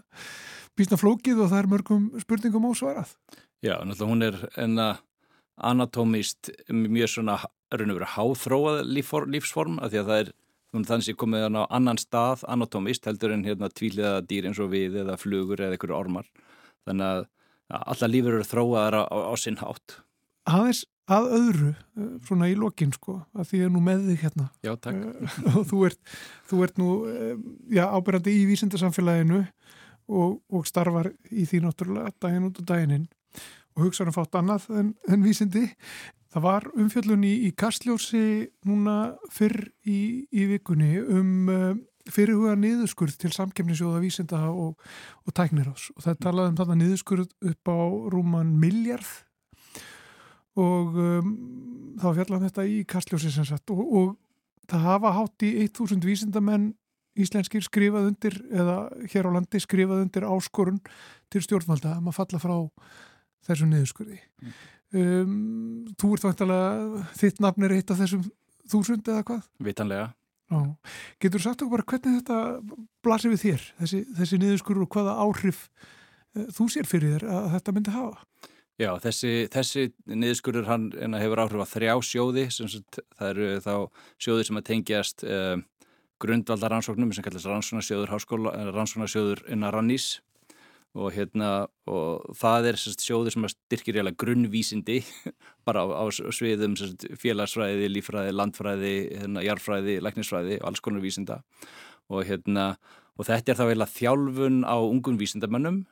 [0.77, 3.13] býstna flókið og það er mörgum spurningum ósvarað.
[3.65, 4.89] Já, náttúrulega hún er enna
[5.57, 7.39] anatómist mjög svona
[7.73, 10.35] raun og verið háþróað lífsform af því að það er
[10.77, 14.99] þannig að komið á annan stað anatómist heldur en hérna tvíliða dýr eins og við
[15.01, 16.27] eða flugur eða einhverju ormar.
[16.85, 17.25] Þannig að
[17.77, 19.97] alla lífur eru þróaðar á, á, á sinn hátt.
[20.47, 24.47] Aðeins að öðru, eh, svona í lokin sko, að því að nú með þig hérna.
[24.65, 26.01] Já, eh, og þú ert,
[26.49, 27.33] þú ert nú eh,
[27.77, 29.41] já, ábyrgandi í vísindarsamfélaginu
[30.07, 33.09] og, og starfar í því náttúrulega daginn út og daginn
[33.77, 35.67] og hugsaðum fátt annað en, en vísindi.
[36.33, 38.23] Það var umfjöllun í, í Kastljósi
[38.67, 44.75] núna fyrr í, í vikunni um fyrirhuga niðurskurð til samkemnisjóða vísinda og,
[45.27, 47.79] og tæknir ás og það talaði um þarna niðurskurð upp á
[48.13, 49.07] rúman miljard
[50.57, 51.31] og um,
[52.01, 54.15] þá fjallan þetta í Kastljósi sem sagt og, og
[54.69, 56.71] það hafa hátt í 1000 vísindamenn
[57.17, 58.77] íslenskir skrifað undir eða
[59.09, 60.81] hér á landi skrifað undir áskorun
[61.33, 62.55] til stjórnvalda að maður falla frá
[63.47, 64.57] þessu niðurskurði mm.
[65.01, 65.35] um,
[65.97, 68.25] Þú ert vantalega þitt nafn er eitt af þessum
[68.67, 69.51] þúsund eða hvað?
[69.63, 70.07] Vitanlega
[70.47, 70.59] Ó.
[71.19, 72.37] Getur sagt okkur bara hvernig þetta
[73.03, 77.49] blasir við þér, þessi, þessi niðurskurður og hvaða áhrif uh, þú sér fyrir þér að
[77.57, 78.21] þetta myndi hafa?
[78.77, 83.73] Já, þessi, þessi niðurskurður hann hefur áhrif að þrjá sjóði, sagt, það eru þá
[84.21, 85.55] sjóði sem að tengjast uh,
[86.21, 90.07] grundvalda rannsóknum sem kallast rannsóknarsjóður háskóla, rannsóknarsjóður innan rannís.
[90.97, 95.01] Og hérna og það er sagt, sjóður sem styrkir grunnvísindi
[95.67, 101.41] bara á, á sviðum sagt, félagsfræði, lífræði, landfræði, hérna, jarfræði, læknisfræði og alls konar vísinda.
[102.13, 102.75] Og hérna
[103.17, 105.85] og þetta er þá eiginlega þjálfun á ungun vísindamönnum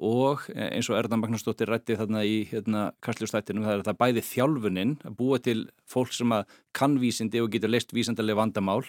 [0.00, 4.96] og eins og Erðan Magnarsdóttir rætti þarna í hérna, kastljóstættinum það er það bæði þjálfuninn
[5.04, 8.82] að búa til fólk sem að kann vísindi og getur leist vísindarlega vandamál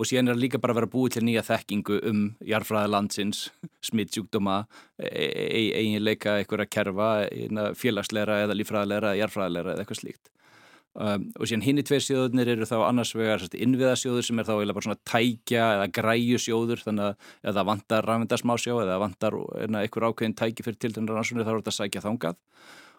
[0.00, 3.40] og síðan er það líka bara að vera búið til nýja þekkingu um jarfræði landsins,
[3.84, 4.62] smittsjúkdóma,
[4.96, 7.10] eiginleika e einhverja kerfa,
[7.76, 10.32] félagsleira eða lífræðilegra eða jarfræðilegra eða eitthvað slíkt.
[10.90, 14.56] Um, og síðan hinn í tveir sjóðunir eru þá annars vegar innviðasjóður sem er þá
[14.56, 19.36] eða bara svona tækja eða græjusjóður þannig að eða vantar rafendarsmásjá eða vantar
[19.68, 22.40] einhver ákveðin tæki fyrir tildunar þá er þetta að sækja þángað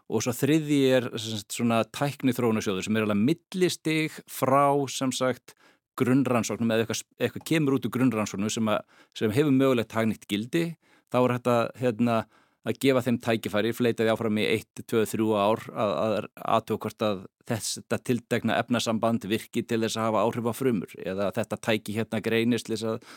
[0.08, 5.58] og svo þriði er svona tækni þróunasjóður sem er alveg millistig frá sem sagt
[6.00, 8.72] grunnrannsóknum eða eitthvað, eitthvað kemur út úr grunnrannsóknum sem,
[9.20, 10.70] sem hefur mögulegt hagnýtt gildi
[11.12, 12.22] þá er þetta hérna,
[12.68, 16.14] að gefa þeim tækifæri, fleitaði áfram í 1, 2, 3 ár að, að
[16.56, 21.32] aðtöku hvort að þetta tildegna efnasamband virki til þess að hafa áhrif á frumur eða
[21.38, 23.10] þetta tæki hérna að,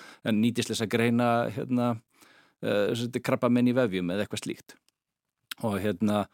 [0.71, 1.91] þess að greina hérna,
[2.65, 4.77] uh, krabba menn í vefjum eða eitthvað slíkt.
[5.63, 6.25] Og hérna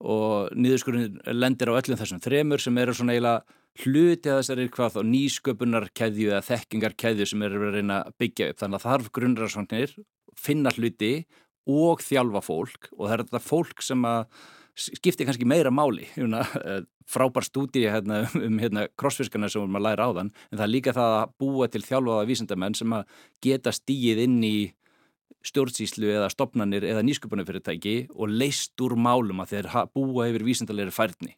[0.00, 4.94] og niðurskurinn lendir á öllum þessum þremur sem eru svona eiginlega hluti að þessari hvað
[4.94, 8.60] þá nýsköpunarkeðju eða þekkingarkeðju sem eru að reyna að byggja upp.
[8.62, 9.94] Þannig að þarf grunnræðsvagnir
[10.40, 11.12] finna hluti
[11.68, 14.24] og þjálfa fólk og það er þetta fólk sem að
[14.80, 16.44] skiptir kannski meira máli hérna,
[17.10, 20.96] frábær stúdi hérna, um hérna, crossfiskarna sem að læra á þann en það er líka
[20.96, 24.56] það að búa til þjálfaða vísendamenn sem að geta stíið inn í
[25.46, 31.36] stjórnsýslu eða stopnarnir eða nýsköpunarfyrirtæki og leist úr málum að þeir búa yfir vísendalegri færni.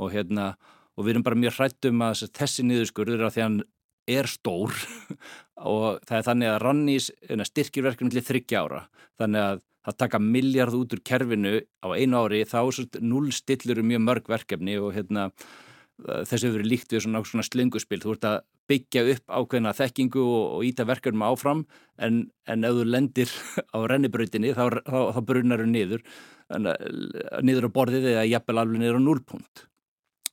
[0.00, 0.54] Og hérna
[0.96, 3.58] og við erum bara mjög hrættum að þessi niðurskurður að því að
[4.06, 4.74] er stór
[5.72, 8.82] og það er þannig að Rannís hérna, styrkir verkefni til þryggja ára.
[9.20, 12.60] Þannig að það taka miljard út úr kerfinu á einu ári þá
[13.00, 15.30] núl stillur um mjög mörg verkefni og hérna
[15.96, 18.38] þessi hefur líkt við svona, svona slunguspil þú ert að
[18.68, 21.62] byggja upp ákveðna þekkingu og, og íta verkefnum áfram
[22.02, 23.32] en, en ef þú lendir
[23.76, 26.04] á rennibrautinni þá, þá, þá brunar þú niður
[26.52, 26.68] en,
[27.46, 29.64] niður á borðið eða jafnvel alveg niður á núlpunkt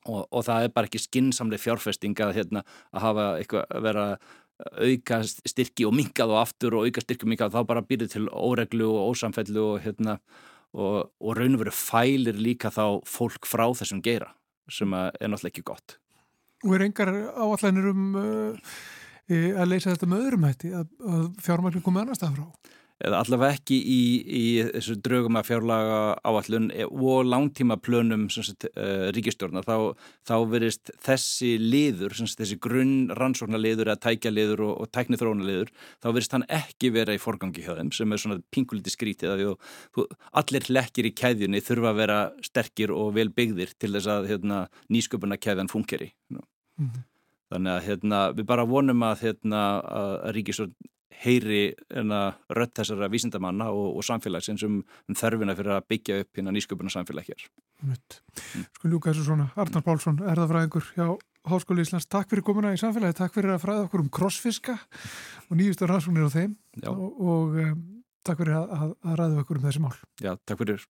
[0.04, 4.06] og, og það er bara ekki skinsamlega fjárfesting að, hérna, að hafa eitthvað að vera
[4.78, 8.28] auka styrki og minkað og aftur og auka styrki og minkað þá bara býrið til
[8.30, 10.18] óreglu og ósamfellu og, hérna,
[10.72, 14.30] og, og raun og veru fælir líka þá fólk frá þessum geira
[14.70, 15.98] sem er náttúrulega ekki gott.
[16.64, 18.76] Og er engar áallanir um uh,
[19.28, 22.72] að leysa þetta með öðrum hætti, að, að fjármækning komið annars það frá?
[23.02, 29.08] Eða allavega ekki í, í þessu draugum að fjárlaga áallun og langtíma plönum sagt, uh,
[29.16, 29.64] ríkistjórna.
[29.66, 29.98] Þá,
[30.30, 35.18] þá verist þessi liður, sagt, þessi grunn rannsóknar liður eða tækja liður og, og tækni
[35.18, 38.94] þróuna liður, þá verist hann ekki vera í forgangi hjá þeim sem er svona pinguliti
[38.94, 39.44] skrítið að
[39.98, 40.06] þú,
[40.44, 44.64] allir hlekkir í kæðjunni þurfa að vera sterkir og vel byggðir til þess að hérna,
[44.86, 46.12] nýsköpuna kæðjan funkeri.
[46.30, 46.46] Mm
[46.78, 47.04] -hmm.
[47.50, 50.74] Þannig að hérna, við bara vonum að, hérna, að ríkistjórn
[51.22, 51.74] heyri
[52.58, 56.92] rött þessara vísindamanna og, og samfélagsins um, um þörfina fyrir að byggja upp hérna nýsköpuna
[56.92, 57.46] samfélag hér.
[57.84, 57.96] Mm.
[58.78, 61.06] Sko ljúka þessu svona, Arnar Pálsson, erðafræðingur hjá
[61.44, 64.78] Háskóli Íslands, takk fyrir komuna í samfélagi, takk fyrir að fræða okkur um crossfiska
[65.50, 66.88] og nýjustur rannsóknir á þeim Já.
[66.88, 67.82] og, og um,
[68.24, 69.92] takk fyrir að, að, að ræða okkur um þessi mál.
[70.24, 70.88] Já, takk fyrir.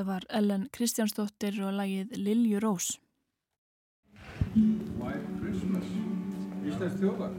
[0.00, 2.86] Þetta var Ellen Kristjánsdóttir og lagið Lilju Rós.
[4.56, 5.90] White Christmas
[6.64, 7.34] Íslands þjóðar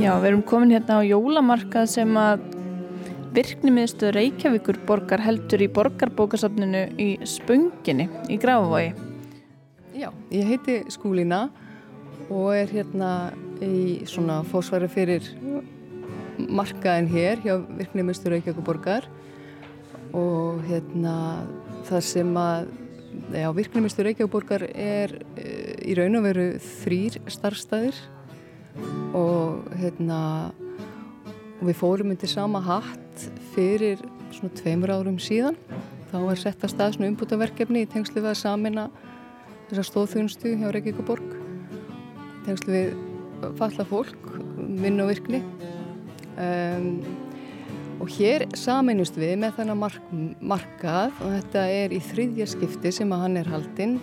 [0.00, 2.44] Já, við erum komin hérna á jólamarkað sem að
[3.36, 8.94] virknimiðstöð Reykjavíkur borgar heldur í borgarbókasafninu í Spönginni í Grafavogi.
[9.92, 11.42] Já, ég heiti Skúlína
[12.32, 13.10] og er hérna
[13.60, 15.28] í svona fósværi fyrir
[16.48, 19.08] markaðin hér hjá virknimiðstöð Reykjavíkur borgar
[20.16, 21.16] og hérna
[21.90, 22.72] það sem að
[23.36, 25.44] já, virknimiðstöð Reykjavíkur borgar er e,
[25.84, 26.48] í raun og veru
[26.80, 28.00] þrýr starfstæðir
[29.16, 30.20] og hérna
[31.60, 34.00] og við fórum undir sama hatt fyrir
[34.32, 35.58] svona tveimur árum síðan.
[36.10, 38.88] Þá var sett að stað svona umbútaverkefni í tengslu við að samina
[39.68, 41.34] þessar stóðþjónustu hjá Reykjavík borg
[42.46, 42.94] tengslu við
[43.58, 44.30] falla fólk
[44.80, 45.42] vinn og virkni.
[46.40, 47.02] Um,
[48.00, 53.12] og hér saminust við með þennan mark, markað og þetta er í þriðja skipti sem
[53.12, 53.98] að hann er haldinn.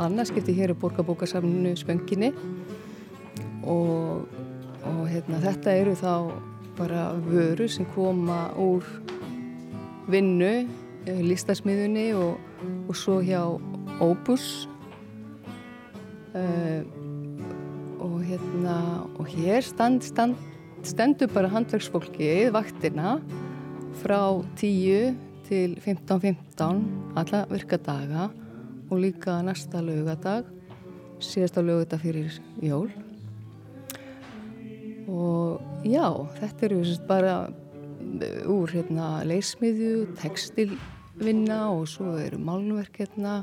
[0.00, 2.30] Annars skipti hér er borgarbókasamnu Spönginni
[3.68, 4.28] og,
[4.84, 6.14] og hérna, þetta eru þá
[6.78, 8.86] bara vöru sem koma úr
[10.10, 10.68] vinnu,
[11.06, 12.38] listasmiðunni og,
[12.88, 13.42] og svo hjá
[14.02, 14.66] Opus.
[16.32, 16.80] Uh,
[18.02, 18.76] og hérna
[19.20, 20.38] og hér stand, stand,
[20.82, 23.18] stendur bara handverksfólkið vaktina
[24.00, 25.12] frá 10
[25.46, 26.80] til 15.15
[27.20, 28.30] alla virkadaga
[28.90, 30.48] og líka næsta lögadag
[31.20, 32.90] síðasta lögadag fyrir jól
[35.08, 36.06] og já,
[36.38, 37.36] þetta eru bara
[38.50, 43.42] úr hérna, leysmiðju, textilvinna og svo eru málnverk hérna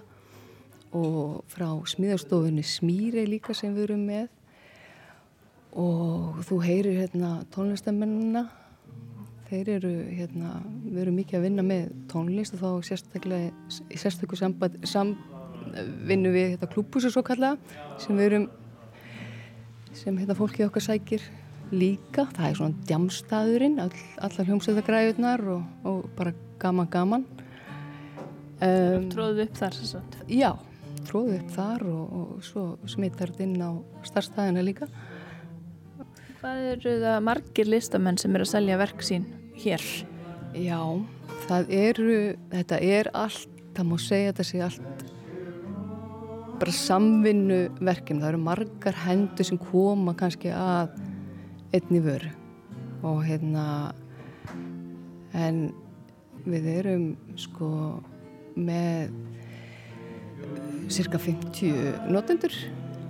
[0.96, 4.30] og frá smíðastofunni Smýri líka sem við erum með.
[5.78, 8.48] Og þú heyrir hérna tónlistamennina
[9.50, 13.52] þeir eru hérna, við erum mikið að vinna með tónlist og þá sérstaklega
[13.90, 15.16] í sérstaklega samband, sam,
[16.10, 17.56] vinnu við hérna klúbúsi svo kalla
[18.02, 18.48] sem við erum
[19.98, 21.26] sem hérna fólkið okkar sækir
[21.72, 23.92] líka, það er svona djamstaðurinn all,
[24.26, 27.28] allar hljómsveitagræðunar og, og bara gaman gaman.
[28.60, 30.50] Um, Tróðu upp þar svo Já,
[31.08, 33.72] tróðu upp þar og, og svo smittar þetta inn á
[34.08, 34.90] starfstæðina líka.
[36.40, 39.28] Hvað eru það margir listamenn sem eru að selja verk sín
[39.60, 39.84] hér?
[40.56, 40.82] Já,
[41.48, 42.20] það eru
[42.52, 45.08] þetta er allt, það má segja þetta sé allt
[46.60, 50.92] bara samvinnu verkefni, það eru margar hendur sem koma kannski að
[51.76, 52.32] einni vöru.
[53.06, 53.66] Og hérna
[55.38, 55.70] en
[56.50, 57.10] við erum
[57.40, 57.70] sko
[58.60, 59.12] með
[60.90, 62.56] cirka 50 notendur.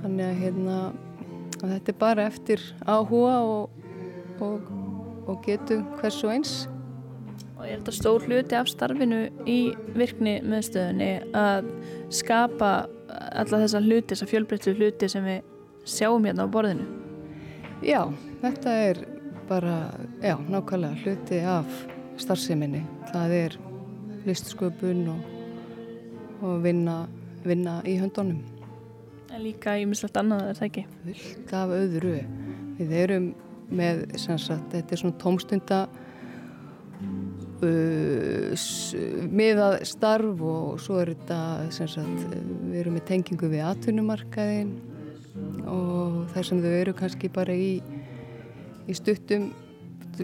[0.03, 0.79] Þannig að hérna
[1.59, 3.79] að þetta er bara eftir áhuga og,
[4.43, 4.69] og,
[5.27, 6.53] og getu hvers og eins.
[7.59, 9.59] Og er þetta stór hluti af starfinu í
[9.97, 11.67] virkni meðstöðunni að
[12.15, 12.71] skapa
[13.09, 15.43] alla þessa hluti, þessa fjölbreytlu hluti sem við
[15.89, 16.98] sjáum hérna á borðinu?
[17.79, 18.01] Já,
[18.41, 18.97] þetta er
[19.47, 19.75] bara,
[20.19, 21.65] já, nákvæmlega hluti af
[22.19, 22.81] starfseminni.
[23.13, 23.55] Það er
[24.27, 25.21] listsköpun og,
[26.43, 26.97] og vinna,
[27.47, 28.41] vinna í höndunum.
[29.31, 30.83] En líka í mislegt annað er það ekki?
[31.07, 32.17] Vilt af öðru.
[32.81, 33.31] Við erum
[33.71, 35.79] með, sem sagt, þetta er svona tómstunda
[37.63, 38.67] uh,
[39.31, 41.41] miðað starf og svo er þetta,
[41.79, 44.75] sem sagt, við erum með tengingu við atvinnumarkaðin
[45.69, 47.79] og þar sem þau eru kannski bara í,
[48.89, 49.49] í stuttum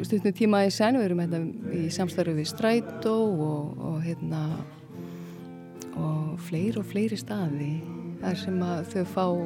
[0.03, 1.39] stuttum tíma í sen, við erum hérna
[1.75, 4.41] í samstarfi við Strætó og, og hérna
[5.95, 7.71] og fleiri og fleiri staði
[8.19, 9.45] þar sem að þau fá uh,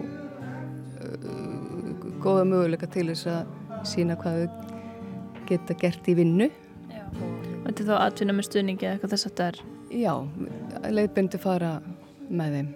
[2.24, 4.49] góða möguleika til þess að sína hvað þau
[5.49, 6.49] geta gert í vinnu.
[7.66, 9.62] Þetta er þá atvinna með stuðningi eða eitthvað þess að þetta er?
[9.99, 10.14] Já,
[10.93, 11.72] leiðbindi fara
[12.30, 12.70] með þeim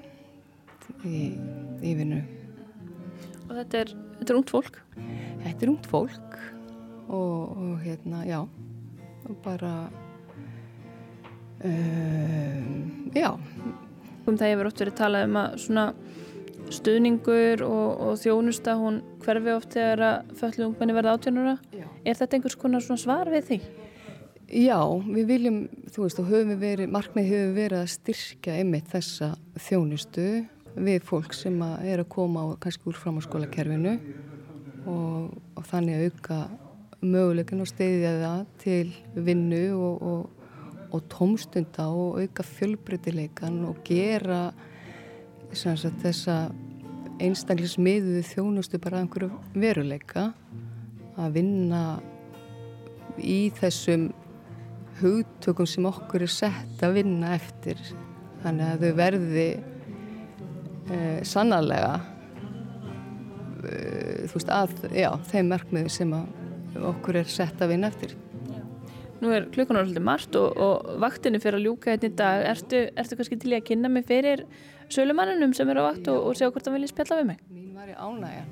[1.06, 1.20] í,
[1.86, 2.24] í vinnu
[3.48, 4.82] Og þetta er, þetta er ungt fólk?
[5.44, 6.38] Þetta er ungt fólk
[7.10, 8.40] og, og hérna, já
[9.24, 9.74] og bara
[11.64, 13.32] um, já
[14.24, 15.86] Um það hefur oft verið talað um að svona
[16.72, 21.88] stuðningur og, og þjónusta hún hverfi oft þegar að föllu ungmenni verða átjónura Já.
[22.06, 23.58] er þetta einhvers konar svona svar við því?
[24.54, 25.60] Já, við viljum,
[25.92, 29.30] þú veist, og höfum við verið, markmið hefur verið að styrkja einmitt þessa
[29.66, 30.28] þjónustu
[30.76, 33.94] við fólk sem að er að koma á, kannski úr framháskólakerfinu
[34.90, 36.40] og, og þannig að auka
[37.04, 40.54] möguleikin og steyðja það til vinnu og, og,
[40.94, 44.46] og tómstunda og auka fjölbreytileikan og gera
[45.54, 46.48] sagt, þessa
[47.24, 50.32] einstaklismiðuðu þjónustu bara einhverju veruleika
[51.20, 51.84] að vinna
[53.22, 54.10] í þessum
[55.02, 57.80] hugtökum sem okkur er sett að vinna eftir.
[58.44, 59.48] Þannig að þau verði
[60.92, 61.94] eh, sannarlega
[63.70, 66.14] eh, þú veist að já, þeim merkmiðu sem
[66.94, 68.16] okkur er sett að vinna eftir.
[69.24, 72.42] Nú er klukkunar svolítið margt og, og vaktinni fyrir að ljúka hérna í dag.
[72.50, 74.44] Ertu, ertu kannski til að kynna mig fyrir
[74.92, 77.46] sölumannunum sem eru á vakt og, og sjá hvort það vilja spjalla við mig?
[77.54, 78.44] Mín var í ánægja.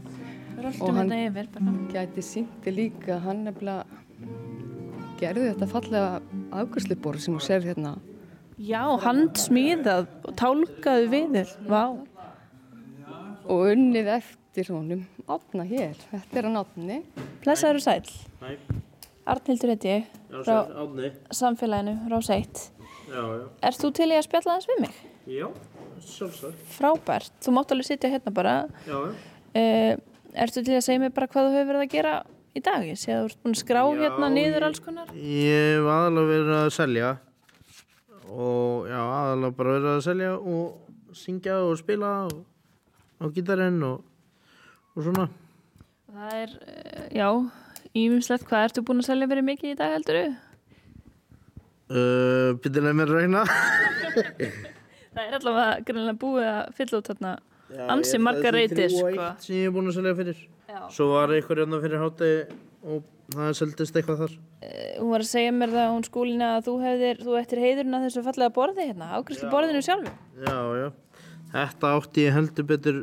[0.72, 1.50] Og hann yfir,
[1.92, 3.18] gæti sýndi líka.
[3.26, 3.84] Hann nefnilega
[5.20, 6.22] gerði þetta fallega
[6.62, 7.96] afgjörsliborð sem þú sér hérna.
[8.62, 11.84] Já, hann smíðað og tálkaði viður Vá.
[13.48, 16.98] Og unnið eftir honum átna hér, þetta er hann átni
[17.44, 18.12] Blessaður og sæl
[18.42, 18.52] Hæ.
[19.32, 21.12] Arnhildur heiti ég Já, frá sæll, Árni.
[21.42, 22.62] samfélaginu, Rás 1
[23.12, 23.48] Já, já.
[23.68, 25.00] Erst þú til í að spjalla þess við mig?
[25.32, 25.48] Já,
[26.02, 26.62] sjálfsagt.
[26.78, 28.54] Frábært, þú mátt alveg sitja hérna bara
[28.88, 29.16] Já, já.
[29.62, 30.08] uh,
[30.42, 32.14] Erstu til að segja mig bara hvað þú hefur verið að gera
[32.56, 32.86] í dag?
[32.88, 35.90] Ég sé að þú ert búin að skrá Já, hérna niður alls konar Ég hef
[35.92, 37.10] aðalega verið að selja
[38.32, 42.38] og já, aðalega bara verið að selja og syngja og spila og,
[43.22, 44.02] á gítarinn og,
[44.98, 45.28] og svona.
[46.12, 47.28] Það er, uh, já,
[47.96, 50.22] ímumslegt hvað ertu búin að selja verið mikið í dag heldur
[51.92, 53.42] Uh, Býtilega mér að reyna.
[55.12, 57.32] Það er allavega greinlega búið að fylla út þarna
[57.92, 59.26] ansi ég- margar það er reytir þrjú og sko.
[59.26, 60.38] eitt sem ég hef búin að selja fyrir.
[60.72, 60.80] Já.
[60.96, 62.38] Svo var einhver hérna fyrir hátegi
[62.96, 63.04] og
[63.36, 64.38] það seldist eitthvað þar.
[64.64, 67.98] Eh, Hún var að segja mér það hún skúlina að þú hefðir, þú eftir heiðurinn
[68.00, 70.16] að þessu fallega borði hérna, ákvæmstu borðinu sjálfu.
[70.48, 70.88] Já, já.
[71.52, 73.00] Þetta átti ég heldur betur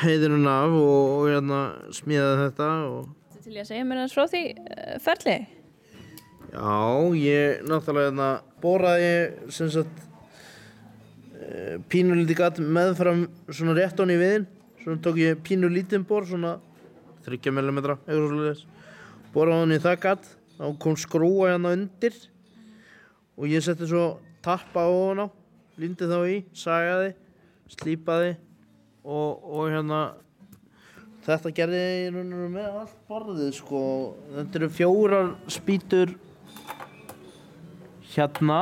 [0.00, 1.62] heiðurinn af og, og hérna
[1.94, 5.36] smíðaði þetta og Þetta til ég að segja mér hans frá því uh, ferli.
[6.50, 6.78] Já,
[7.20, 8.30] ég náttúrulega hérna
[8.60, 9.12] boraði
[9.54, 10.00] sem sagt
[11.36, 14.48] uh, pínulítið gatt meðfram svona rétt honni í viðin
[14.80, 16.56] svona tók ég pínulítið bor svona
[17.26, 18.64] 30 mm eitthvað svolítið
[19.34, 22.16] boraði honni í það gatt þá kom skrúa hérna undir
[23.36, 24.06] og ég setti svo
[24.44, 24.90] tappa á.
[24.90, 25.28] hana
[25.80, 27.14] lindi þá í, sagaði
[27.70, 28.34] slípaði
[29.04, 30.00] og, og hérna
[31.24, 32.16] þetta gerði ég
[32.50, 33.82] með allt borðið sko.
[34.34, 36.14] Þetta eru fjórar spýtur
[38.10, 38.60] hérna.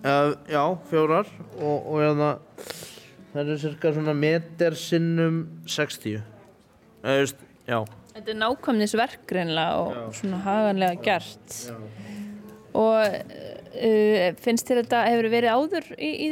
[0.00, 1.28] Uh, já, fjórar
[1.60, 2.30] og, og hérna
[3.34, 6.22] það eru cirka svona meter sinnum 60 eða
[7.02, 7.78] þú veist, já.
[8.14, 11.58] Þetta er nákvæmnisverk greinlega og svona haganlega gert.
[12.76, 13.20] Og
[13.70, 16.28] uh, finnst þér þetta hefur verið áður í, í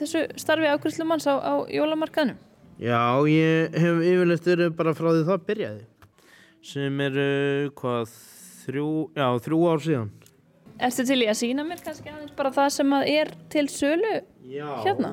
[0.00, 2.40] þessu starfi ákvæmslumanns á, á jólamarkaðnum?
[2.82, 2.98] Já,
[3.30, 5.82] ég hef yfirleitt verið bara frá því það byrjaði
[6.62, 7.26] sem eru,
[7.78, 8.12] hvað,
[8.62, 10.10] þrjú, já, þrjú ár síðan.
[10.82, 14.12] Erstu til í að sína mér kannski aðeins bara það sem að er til sölu
[14.50, 14.68] Já.
[14.82, 15.12] hérna?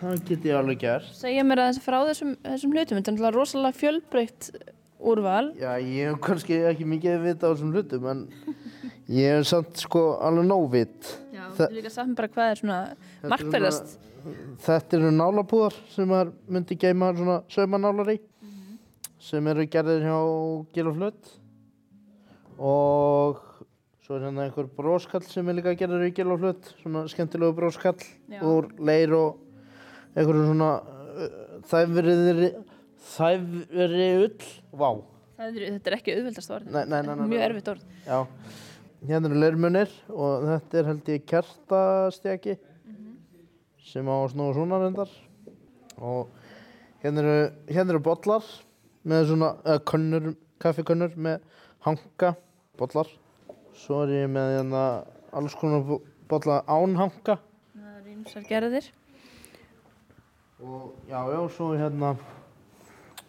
[0.00, 1.12] Það get ég alveg gert.
[1.16, 4.48] Segja mér aðeins frá þessum, þessum hlutum, þetta er rosalega fjölbreytt
[5.00, 5.52] úrval.
[5.56, 8.24] Já, ég hef kannski ekki mikið að vita á þessum hlutum, en
[9.12, 11.10] ég hef samt sko alveg nóvit.
[11.34, 13.98] Já, þú líka sagt mér bara hvað er svona er markverðast.
[14.66, 18.20] Þetta eru nálapúðar sem maður myndi geima svona saumanálar í
[19.26, 20.18] sem eru gerðir hjá
[20.74, 20.90] Gil
[22.56, 23.40] og
[24.06, 27.56] svo er hérna einhver bróskall sem er líka gerður í Gil og Flut svona skemmtilegu
[27.56, 27.98] bróskall
[28.30, 28.38] Já.
[28.46, 29.40] úr leir og
[30.14, 31.34] einhverjum svona uh,
[31.72, 32.52] þæfriðri
[33.06, 34.46] þæfri ull
[34.78, 34.88] vá,
[35.42, 36.78] er, þetta er ekki auðveldast orð.
[37.26, 37.84] Mjög erfitt orð.
[38.06, 38.18] já
[39.04, 42.56] hérna eru leirmunir og þetta er held ég kertastjaki
[43.86, 45.10] sem á snúa svona reyndar.
[46.02, 46.28] Og
[47.04, 47.36] hérna eru,
[47.70, 48.42] hérna eru bollar
[49.06, 51.44] með svona, eða könnur, kaffikönnur með
[51.86, 52.32] hanka,
[52.80, 53.08] bollar.
[53.76, 54.82] Svo er ég með hérna
[55.36, 57.38] alls konar bo- bolla án hanka.
[57.76, 58.90] Það er ímsar gerðir.
[60.56, 62.14] og já, já, svo hérna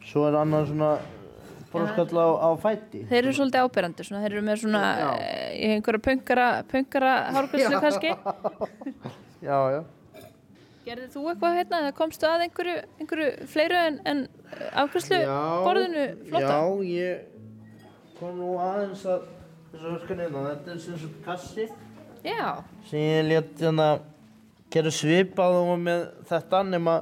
[0.07, 0.91] svo er annar svona
[1.77, 4.81] broskall á, á fæti Þeir eru svolítið áberandi, svona, þeir eru með svona
[5.17, 7.79] eh, í einhverja pöngara, pöngara Já.
[7.83, 8.11] kannski.
[9.47, 9.79] já, já
[10.87, 14.21] Gerðið þú eitthvað hérna eða komstu að einhverju, einhverju fleiru en, en
[14.83, 15.17] afgræslu
[15.65, 16.53] borðinu flotta?
[16.53, 19.25] Já, ég kom nú aðeins að
[19.73, 20.45] þessu verkefni hérna.
[20.53, 21.67] Þetta er sem sagt kassi
[22.23, 22.45] Já.
[22.87, 23.89] sem ég létt hérna
[24.71, 26.95] gera svipað og með þetta nema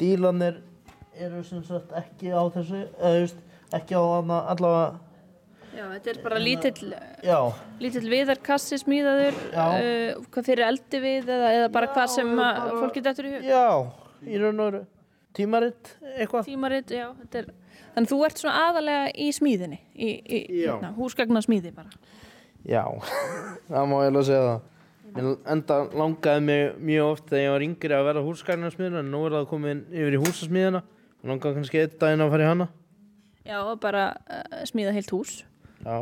[0.00, 0.62] dílanir
[1.18, 3.44] eru sem sagt ekki á þessu, eða þú veist,
[3.76, 4.98] ekki á hana allavega
[5.78, 6.92] Já, þetta er bara lítill,
[7.22, 7.38] Já,
[7.78, 9.66] lítill viðarkassi smíðaður, Já.
[9.78, 13.32] uh, hvað fyrir eldi við eða, eða bara hvað sem Já, bara- fólki dættur í
[13.36, 13.44] hug?
[13.46, 13.66] já,
[14.26, 14.80] í raun og veru
[15.38, 16.48] tímaritt eitthvað.
[16.48, 17.50] Tímarit, já, þetta er,
[17.94, 20.72] þannig þú ert svona aðalega í smíðinni, í, í Já.
[20.72, 21.92] hérna, húsgagna smíði bara.
[22.66, 22.82] Já,
[23.70, 24.66] það má ég alveg segja það.
[25.14, 29.22] Mér enda langaði mig mjög oft þegar ég var yngri að vera húsgagnarsmiður en nú
[29.28, 30.82] er það komin yfir í húsasmiðina.
[31.22, 32.66] Mér langaði kannski einn daginn að fara í hana.
[33.48, 35.38] Já, og bara uh, smíða heilt hús.
[35.84, 35.96] Já.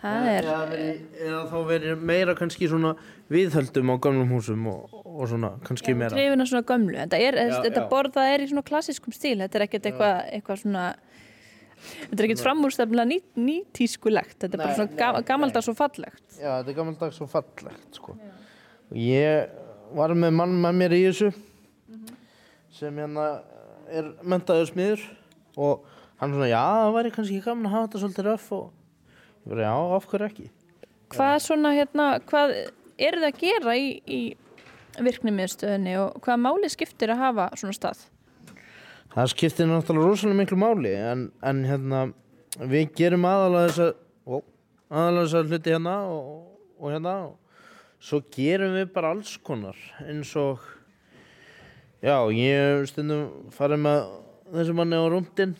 [0.00, 0.84] Það er, Eða, veri,
[1.26, 2.94] eða þá verið meira kannski svona
[3.28, 6.14] viðhöldum á gamlum húsum og, og svona kannski meira.
[6.14, 6.94] trefina svona gömlu.
[7.02, 7.88] Þetta, er, Já, þetta já.
[7.90, 10.86] borð, það er í svona klassískum stíl, þetta er ekkert eitthvað eitthva svona,
[12.06, 13.20] þetta er ekkert framúrstefnilega ný,
[13.50, 15.26] nýtískulegt, þetta er bara Nei, svona nei, ga nei.
[15.34, 16.24] gamaldags og fallegt.
[16.38, 18.16] Já, þetta er gammaldags og fallegt, sko.
[18.88, 19.52] Og ég
[20.00, 21.32] var með mann með mér í þessu
[22.80, 23.28] sem hérna
[23.92, 25.02] er mentaður smiður
[25.60, 25.89] og
[26.20, 28.66] hann svona, já, það væri kannski gaman að hafa þetta svolítið röff og
[29.40, 30.46] ég bara, já, af hverju ekki?
[31.10, 32.54] Hvað svona hérna, hvað
[33.00, 34.20] eru það að gera í, í
[35.00, 38.06] virknimiðstöðinni og hvað máli skiptir að hafa svona stað?
[39.10, 42.02] Það skiptir náttúrulega rosalega miklu máli en, en hérna
[42.60, 43.88] við gerum aðalega þessa
[44.26, 44.36] ó,
[44.90, 46.28] aðalega þessa hluti hérna og,
[46.78, 47.64] og hérna og
[48.00, 50.62] svo gerum við bara alls konar eins og
[52.04, 54.06] já, ég stundum farið með
[54.54, 55.56] þessu manni á rúndin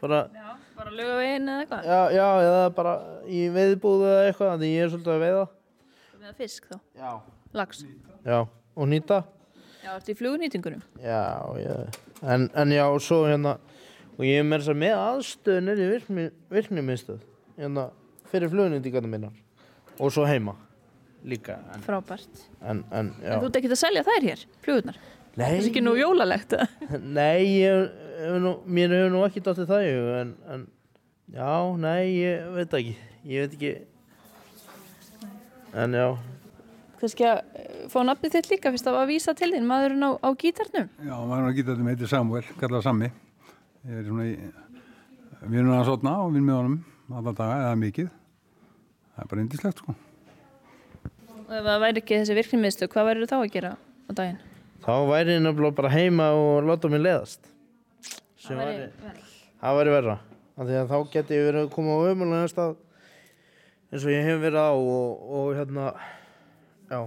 [0.00, 1.88] bara, Já, bara löga veginn eða eitthvað?
[1.90, 2.94] já, já, eða bara
[3.28, 5.44] í veiðbúðu eða eitthvað, því ég er svolítið að veiða
[6.20, 7.10] Með fisk þá, Já.
[7.56, 7.84] lags.
[8.26, 8.38] Já,
[8.76, 9.22] og nýta
[9.80, 10.82] Já, ertu í flugnýtingunum?
[11.00, 11.20] Já,
[11.62, 11.76] já,
[12.22, 13.54] en, en já, svo hérna,
[14.18, 17.22] og ég er með þess að með aðstöðu nýri virkni, virknimiðstöð,
[17.56, 17.86] hérna,
[18.30, 19.32] fyrir flugunindíkarnir minnar,
[19.96, 20.52] og svo heima,
[21.24, 22.44] líka, en, Frábært.
[22.60, 25.00] en, en þú ert ekki að selja þær hér, flugurnar?
[25.30, 26.68] Það er ekki Nei, nú jólalegt eða?
[27.18, 27.90] nei, ég,
[28.20, 29.86] hef nú, mér hefur nú ekki dóttið það
[30.20, 30.66] en, en,
[31.34, 31.52] já,
[31.84, 32.92] nei, ég veit ekki,
[33.28, 33.72] ég veit ekki,
[35.84, 36.06] en já,
[37.00, 40.10] Kannski að eh, fá nafnið þitt líka fyrst að að vísa til þín, maðurinn á,
[40.20, 40.90] á gítarnum.
[41.00, 43.08] Já, maður að geta þetta með heitir Samuel, kallað Sammi.
[43.88, 44.34] Ég er svona í,
[45.46, 48.12] erum að sotna og erum með honum alla daga eða mikið.
[49.14, 49.96] Það er bara indislegt sko.
[51.40, 54.40] Og ef það væri ekki þessi virknimiðstöð, hvað væri þá að gera á daginn?
[54.84, 57.49] þá væri ég nefnilega bara heima og láta mig leðast.
[58.40, 59.24] Sem Það væri, vel.
[59.60, 60.18] Það væri verra.
[60.56, 62.76] Af því að þá geti ég verið að koma á ömulega stað
[63.90, 65.86] eins og ég hef verið á og, og hérna,
[66.90, 67.00] já.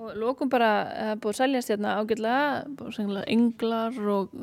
[0.00, 4.34] Og lókum bara, það er búið að seljast hérna að sengla englar og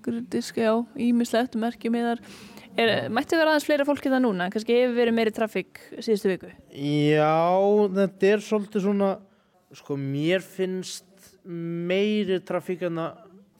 [0.00, 2.22] grundisk, já, ímislegt, merkjumiðar.
[2.78, 4.48] Er, mætti vera aðeins fleira fólki það núna?
[4.50, 6.50] Kannski hefur verið meiri trafík síðustu viku?
[6.72, 7.60] Já,
[7.98, 9.10] þetta er svolítið svona,
[9.76, 13.10] sko mér finnst meiri trafíkana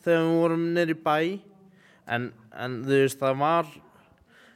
[0.05, 1.17] þegar við vorum neyri bæ
[2.11, 3.75] en, en þú veist það var,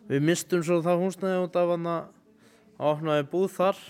[0.09, 3.82] við mistum svo það húsnaði út af hann að opnaði búð þar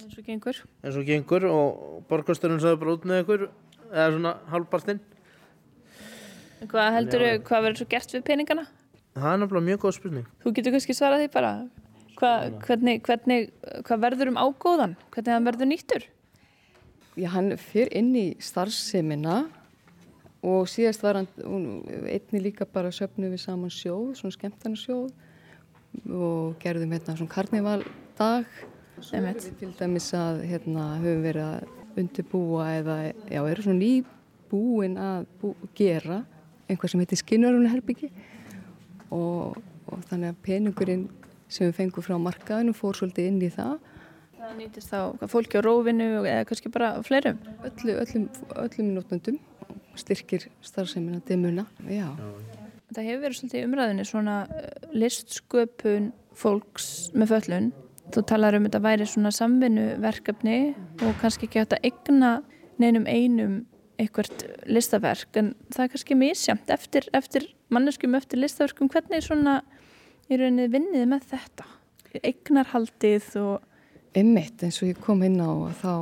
[0.00, 0.60] eins og gengur.
[0.82, 3.44] eins og gengur og borgasturinn sagði bara út með ykkur
[3.92, 5.02] eða svona halvpartinn.
[6.62, 8.66] En Hvað heldur hvað verður svo gert við peningana?
[9.12, 10.28] Það er nefnilega mjög góð spurning.
[10.42, 11.52] Þú getur kannski svarað því bara.
[12.16, 12.32] Hva,
[12.64, 13.48] hvernig, hvernig,
[13.84, 14.94] hvað verður um ágóðan?
[15.12, 16.06] Hvernig hann verður nýttur?
[17.18, 19.42] Já, hann fyrir inn í starfsemina
[20.42, 21.28] og síðast var hann
[22.10, 25.12] einni líka bara söfnu við saman sjóð, svona skemmtana sjóð
[26.08, 28.48] og gerðum hérna svona karnivaldag.
[29.12, 29.46] Einmitt.
[29.46, 32.96] við til dæmis að hérna höfum verið að undirbúa eða,
[33.30, 36.22] já, eru svona nýbúin að bú, gera
[36.68, 38.10] einhvað sem heitir skinnarunarherbyggi
[39.10, 41.06] og, og þannig að peningurinn
[41.52, 43.80] sem við fengum frá markaðinu fór svolítið inn í það
[44.42, 47.36] Það nýtist þá fólki á rófinu eða kannski bara fleirum.
[47.62, 48.24] öllu, öllum,
[48.58, 49.36] öllum notnendum
[50.00, 51.66] styrkir starfseminna demuna.
[51.88, 52.08] Já.
[52.92, 54.62] Það hefur verið svolítið í umræðinni svona uh,
[54.92, 57.68] listsköpun fólks með föllun.
[58.12, 60.56] Þú talar um þetta væri svona samvinnuverkefni
[61.06, 62.32] og kannski ekki hægt að egna
[62.82, 63.60] neinum einum
[64.00, 69.60] eitthvert listaverk en það er kannski misjamt eftir, eftir manneskum eftir listaverkum hvernig svona
[70.28, 71.68] í rauninni vinnið með þetta
[72.20, 73.68] eignarhaldið og
[74.12, 75.94] Einmitt eins og ég kom inn á að þá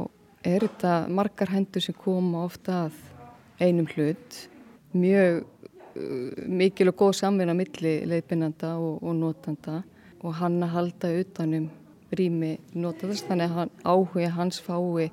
[0.51, 2.97] er þetta margar hendur sem koma ofta að
[3.61, 4.39] einum hlut.
[4.97, 5.45] Mjög
[5.97, 9.81] uh, mikil og góð samvinna milli leiðbynanda og, og notanda.
[10.21, 11.71] Og hann að halda utanum
[12.17, 15.11] rými notandast þannig að hann, áhuga hans fái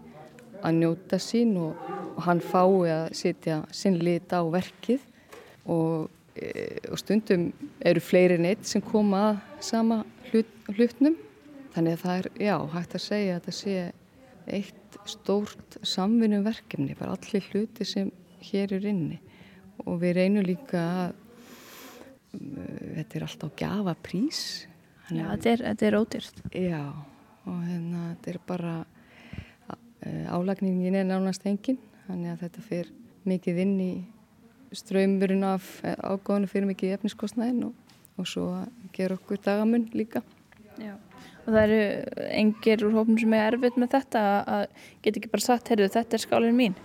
[0.65, 1.77] að njóta sín og,
[2.15, 5.03] og hann fái að setja sinn lit á verkið.
[5.67, 6.07] Og,
[6.39, 7.49] e, og stundum
[7.85, 9.39] eru fleiri neitt sem koma að
[9.69, 11.17] sama hlut, hlutnum.
[11.75, 13.79] Þannig að það er, já, hægt að segja að þetta sé
[14.47, 18.09] eitt stórt samvinnum verkefni, bara allir hluti sem
[18.43, 19.19] hér er inni.
[19.85, 21.15] Og við reynum líka að
[22.37, 24.41] uh, þetta er alltaf gjafa prís.
[25.07, 26.45] Já, þetta er, þetta er ódýrt.
[26.51, 26.83] Já,
[27.47, 28.75] og hérna, þetta er bara,
[30.35, 32.93] álagningin er nánast engin, þannig að þetta fyrir
[33.27, 33.91] mikið inn í
[34.75, 40.23] ströymurinn af ágóðinu fyrir mikið efniskostnæðin og, og svo að gera okkur dagamun líka.
[40.81, 40.95] Já.
[41.45, 44.65] Og það eru engir úr hópum sem er erfitt með þetta að
[45.05, 46.75] geta ekki bara sagt, heyrðu, þetta er skálinn mín?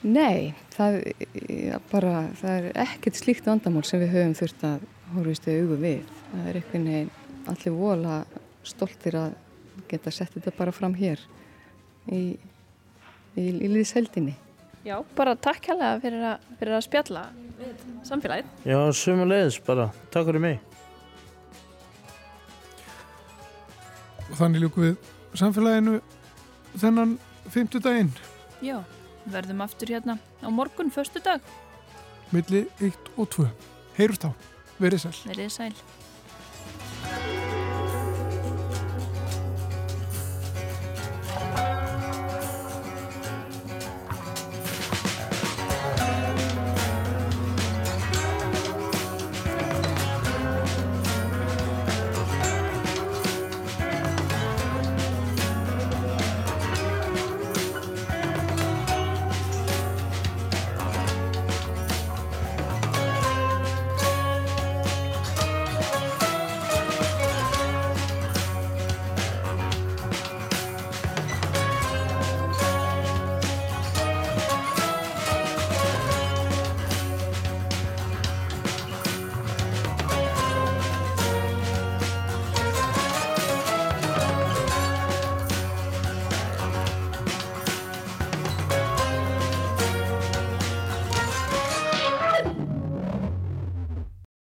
[0.00, 0.94] Nei, það,
[1.44, 4.84] ja, bara, það er ekkert slíkt vandamál sem við höfum þurft að
[5.14, 6.12] horfist við augu við.
[6.30, 7.10] Það er einhvern veginn
[7.50, 8.14] allir vola
[8.64, 9.34] stoltir að
[9.90, 11.20] geta sett þetta bara fram hér
[12.08, 12.22] í,
[13.36, 14.36] í, í liðseldinni.
[14.86, 16.24] Já, bara takk hérlega fyrir,
[16.56, 17.24] fyrir að spjalla
[18.08, 18.54] samfélagið.
[18.64, 19.90] Já, sumulegis bara.
[20.14, 20.62] Takk fyrir mig.
[24.30, 25.98] Og þannig ljúku við samfélaginu
[26.80, 27.18] þennan
[27.52, 28.14] fymtudaginn.
[28.64, 28.78] Já,
[29.32, 31.40] verðum aftur hérna á morgun, förstu dag.
[32.30, 33.48] Millir 1 og 2.
[33.98, 34.30] Heyrust á.
[34.80, 35.16] Verið sæl.
[35.26, 37.39] Verið sæl.